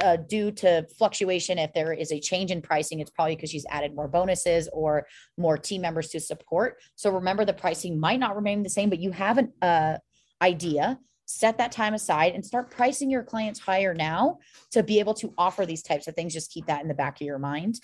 [0.00, 1.58] uh, due to fluctuation.
[1.58, 5.06] If there is a change in pricing, it's probably because she's added more bonuses or
[5.36, 6.76] more team members to support.
[6.94, 9.98] So remember, the pricing might not remain the same, but you have an uh,
[10.40, 14.38] idea set that time aside and start pricing your clients higher now
[14.70, 16.32] to be able to offer these types of things.
[16.32, 17.80] Just keep that in the back of your mind.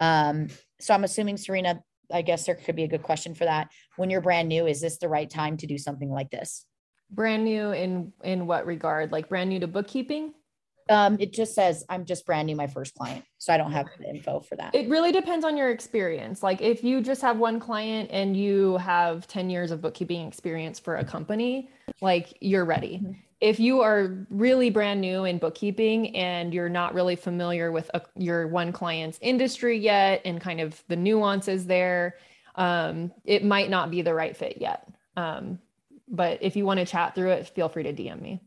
[0.00, 0.48] Um,
[0.80, 1.80] so I'm assuming, Serena,
[2.12, 3.68] I guess there could be a good question for that.
[3.96, 6.66] When you're brand new, is this the right time to do something like this?
[7.10, 9.12] Brand new in in what regard?
[9.12, 10.32] Like brand new to bookkeeping?
[10.88, 13.24] Um, it just says I'm just brand new, my first client.
[13.38, 14.74] So I don't have the info for that.
[14.74, 16.42] It really depends on your experience.
[16.42, 20.78] Like if you just have one client and you have 10 years of bookkeeping experience
[20.78, 23.00] for a company, like you're ready.
[23.02, 23.12] Mm-hmm.
[23.40, 28.00] If you are really brand new in bookkeeping and you're not really familiar with a,
[28.16, 32.16] your one client's industry yet and kind of the nuances there,
[32.54, 34.88] um, it might not be the right fit yet.
[35.16, 35.58] Um,
[36.08, 38.40] but if you want to chat through it, feel free to DM me.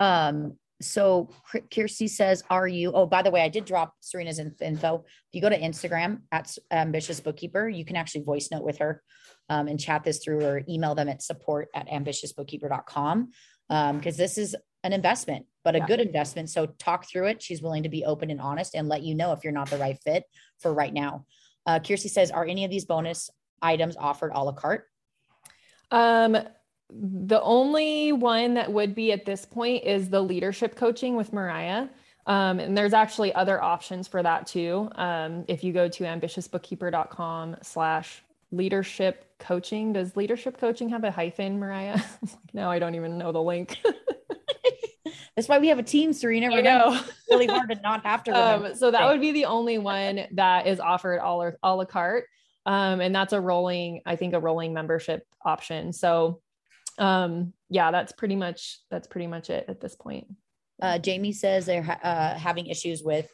[0.00, 1.30] Um, so
[1.70, 5.04] Kirsty says, "Are you?" Oh, by the way, I did drop Serena's info.
[5.06, 9.02] If you go to Instagram at Ambitious Bookkeeper, you can actually voice note with her
[9.48, 13.30] um, and chat this through, or email them at support at ambitiousbookkeeper.com
[13.68, 14.54] because um, this is
[14.84, 15.86] an investment, but a yeah.
[15.86, 16.50] good investment.
[16.50, 17.42] So talk through it.
[17.42, 19.78] She's willing to be open and honest and let you know if you're not the
[19.78, 20.24] right fit
[20.60, 21.24] for right now.
[21.66, 23.30] Uh, Kiersey says, are any of these bonus
[23.60, 24.84] items offered a la carte?
[25.90, 26.36] Um,
[27.00, 31.88] the only one that would be at this point is the leadership coaching with Mariah.
[32.26, 34.88] Um, and there's actually other options for that too.
[34.94, 41.58] Um, if you go to ambitiousbookkeeper.com slash leadership coaching, does leadership coaching have a hyphen,
[41.58, 42.00] Mariah?
[42.52, 43.78] no, I don't even know the link.
[45.36, 46.54] That's why we have a team, Serena.
[46.54, 47.00] I know.
[47.30, 48.32] really hard to not have to.
[48.36, 51.84] Um, so that would be the only one that is offered all la, a la
[51.86, 52.26] carte.
[52.66, 55.92] Um, and that's a rolling, I think a rolling membership option.
[55.92, 56.40] So
[56.98, 60.26] um, yeah, that's pretty much, that's pretty much it at this point.
[60.80, 63.30] Uh, Jamie says they're ha- uh, having issues with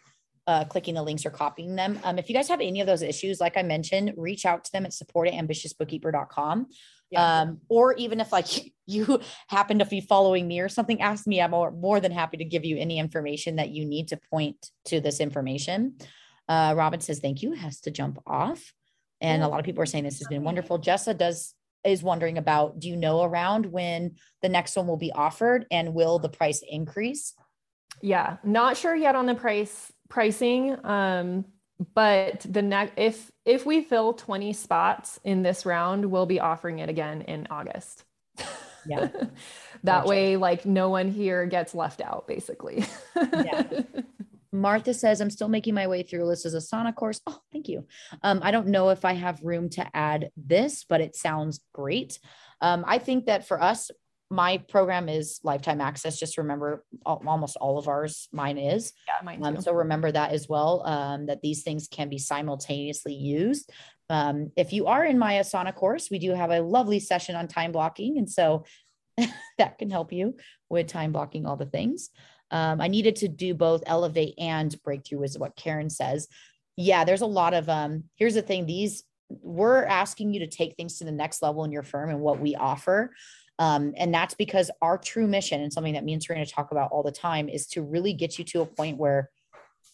[0.47, 1.99] uh, clicking the links or copying them.
[2.05, 4.73] Um, if you guys have any of those issues, like I mentioned, reach out to
[4.73, 6.67] them at support at ambitiousbookkeeper.com.
[7.11, 7.41] Yeah.
[7.41, 11.41] Um, or even if like you happen to be following me or something, ask me.
[11.41, 14.71] I'm more, more than happy to give you any information that you need to point
[14.87, 15.99] to this information.
[16.49, 18.73] Uh, Robin says, thank you, has to jump off.
[19.21, 20.79] And a lot of people are saying this has been wonderful.
[20.79, 21.55] Jessa does
[21.89, 25.95] is wondering about do you know around when the next one will be offered and
[25.95, 27.35] will the price increase?
[28.01, 30.77] Yeah, not sure yet on the price pricing.
[30.85, 31.45] Um,
[31.95, 36.81] but the next if if we fill 20 spots in this round, we'll be offering
[36.81, 38.05] it again in August.
[38.87, 39.07] Yeah.
[39.13, 39.31] that
[39.85, 40.09] gotcha.
[40.09, 42.85] way, like no one here gets left out, basically.
[43.17, 43.65] yeah.
[44.53, 47.21] Martha says, I'm still making my way through Alyssa's Asana course.
[47.27, 47.87] Oh, thank you.
[48.23, 52.19] Um, I don't know if I have room to add this, but it sounds great.
[52.61, 53.91] Um, I think that for us,
[54.31, 56.19] my program is lifetime access.
[56.19, 58.93] Just remember, almost all of ours, mine is.
[59.07, 60.87] Yeah, mine um, so remember that as well.
[60.87, 63.71] Um, that these things can be simultaneously used.
[64.11, 67.49] Um, if you are in my Asana course, we do have a lovely session on
[67.49, 68.65] time blocking, and so
[69.59, 70.37] that can help you
[70.69, 72.11] with time blocking all the things.
[72.51, 76.29] Um, I needed to do both elevate and breakthrough, is what Karen says.
[76.77, 77.69] Yeah, there's a lot of.
[77.69, 81.65] Um, here's the thing: these we're asking you to take things to the next level
[81.65, 83.13] in your firm and what we offer.
[83.59, 86.91] Um, and that's because our true mission and something that me and Serena talk about
[86.93, 89.31] all the time is to really get you to a point where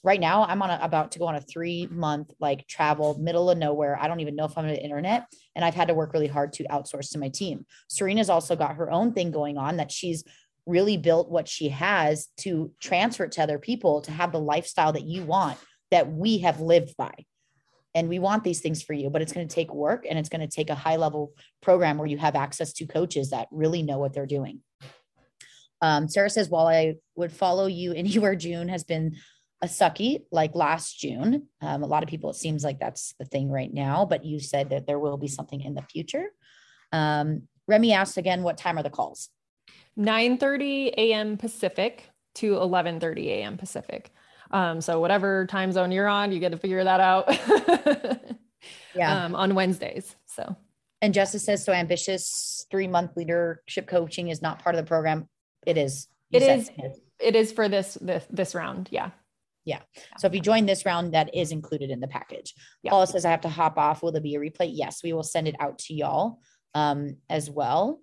[0.03, 3.51] right now I'm on a, about to go on a three month like travel middle
[3.51, 3.99] of nowhere.
[3.99, 5.27] I don't even know if I'm on the internet
[5.57, 7.65] and I've had to work really hard to outsource to my team.
[7.89, 10.23] Serena's also got her own thing going on that she's
[10.67, 14.93] really built what she has to transfer it to other people to have the lifestyle
[14.93, 15.59] that you want
[15.91, 17.13] that we have lived by.
[17.95, 20.29] And we want these things for you but it's going to take work and it's
[20.29, 21.33] going to take a high level
[21.63, 24.61] program where you have access to coaches that really know what they're doing.
[25.81, 29.17] Um, sarah says while i would follow you anywhere june has been
[29.63, 31.49] a sucky like last june.
[31.61, 34.41] Um, a lot of people it seems like that's the thing right now but you
[34.41, 36.27] said that there will be something in the future.
[36.91, 39.31] Um, remy asks again what time are the calls
[39.97, 44.13] 9 30 a.m pacific to 11 30 a.m pacific
[44.55, 47.27] um, so whatever time zone you're on, you get to figure that out.
[48.95, 49.25] yeah.
[49.25, 50.15] Um, on Wednesdays.
[50.27, 50.57] So.
[51.03, 55.29] And Justice says so ambitious three month leadership coaching is not part of the program.
[55.67, 56.07] It is.
[56.31, 56.71] It is.
[57.21, 58.89] It is for this this this round.
[58.93, 59.11] Yeah.
[59.65, 59.81] Yeah.
[60.19, 62.55] So if you join this round, that is included in the package.
[62.83, 62.91] Yeah.
[62.91, 64.03] Paula says I have to hop off.
[64.03, 64.71] Will there be a replay?
[64.73, 66.39] Yes, we will send it out to y'all
[66.75, 68.03] um, as well.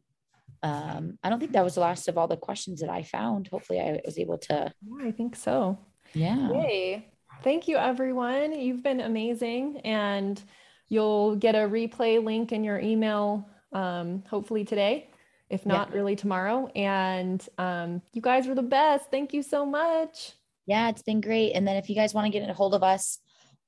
[0.63, 3.47] Um, I don't think that was the last of all the questions that I found.
[3.47, 4.71] Hopefully, I was able to.
[4.81, 5.79] Yeah, I think so.
[6.13, 6.51] Yeah.
[6.51, 7.07] Yay.
[7.43, 8.57] Thank you, everyone.
[8.59, 9.81] You've been amazing.
[9.83, 10.41] And
[10.89, 15.09] you'll get a replay link in your email, um, hopefully today,
[15.49, 15.95] if not yeah.
[15.95, 16.67] really tomorrow.
[16.75, 19.09] And um, you guys were the best.
[19.09, 20.33] Thank you so much.
[20.67, 21.53] Yeah, it's been great.
[21.53, 23.19] And then if you guys want to get a hold of us,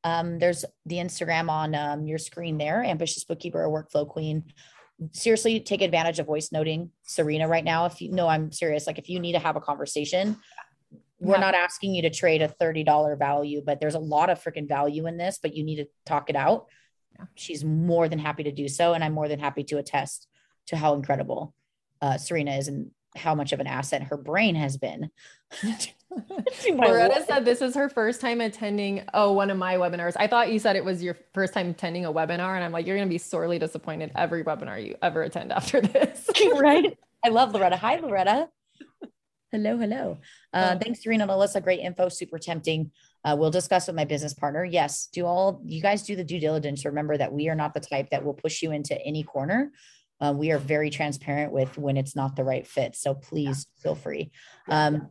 [0.04, 4.44] um, there's the Instagram on um, your screen there, Ambitious Bookkeeper or Workflow Queen.
[5.12, 7.86] Seriously, take advantage of voice noting Serena right now.
[7.86, 8.88] If you know, I'm serious.
[8.88, 10.38] Like if you need to have a conversation,
[11.20, 11.42] we're yeah.
[11.42, 15.08] not asking you to trade a $30 value, but there's a lot of freaking value
[15.08, 16.68] in this, but you need to talk it out.
[17.18, 17.26] Yeah.
[17.36, 18.94] She's more than happy to do so.
[18.94, 20.28] And I'm more than happy to attest
[20.68, 21.54] to how incredible
[22.02, 25.10] uh, Serena is and how much of an asset her brain has been.
[26.70, 30.14] Loretta said this is her first time attending oh one of my webinars.
[30.18, 32.86] I thought you said it was your first time attending a webinar, and I'm like,
[32.86, 36.30] you're gonna be sorely disappointed every webinar you ever attend after this.
[36.56, 36.98] right?
[37.26, 37.78] I love Loretta.
[37.78, 38.50] Hi, Loretta.
[39.52, 40.18] Hello, hello.
[40.52, 41.64] Uh, thanks, Serena and Alyssa.
[41.64, 42.92] Great info, super tempting.
[43.24, 44.66] Uh, we'll discuss with my business partner.
[44.66, 46.86] Yes, do all you guys do the due diligence.
[46.86, 49.72] Remember that we are not the type that will push you into any corner.
[50.20, 52.96] Uh, we are very transparent with when it's not the right fit.
[52.96, 54.32] So please feel free.
[54.70, 55.10] Um,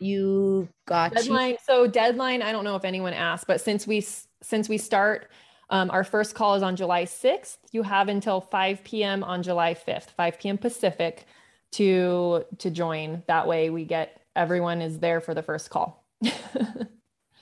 [0.00, 1.50] you got deadline.
[1.50, 2.42] You- so deadline.
[2.42, 4.00] I don't know if anyone asked, but since we
[4.42, 5.30] since we start,
[5.68, 7.58] um, our first call is on July sixth.
[7.70, 9.22] You have until five p.m.
[9.22, 10.58] on July fifth, five p.m.
[10.58, 11.26] Pacific
[11.72, 16.04] to to join that way we get everyone is there for the first call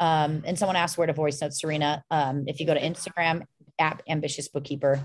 [0.00, 2.04] Um, and someone asked where to voice note Serena.
[2.10, 3.42] Um, if you go to Instagram,
[3.78, 5.00] app ambitious bookkeeper.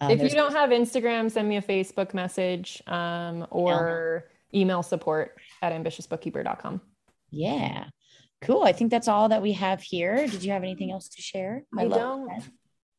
[0.00, 5.38] Um, if you don't have Instagram, send me a Facebook message um, or email support
[5.62, 6.80] at ambitiousrighbookkeeper.com.
[7.36, 7.84] Yeah.
[8.40, 8.62] Cool.
[8.62, 10.26] I think that's all that we have here.
[10.26, 11.64] Did you have anything else to share?
[11.76, 12.30] I, I don't.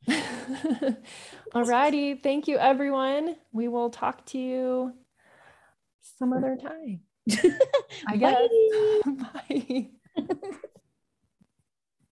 [1.53, 2.15] all righty.
[2.15, 3.35] Thank you, everyone.
[3.51, 4.93] We will talk to you
[6.17, 7.01] some other time.
[8.07, 8.49] I guess.
[9.05, 9.87] Bye.
[10.17, 10.67] Bye.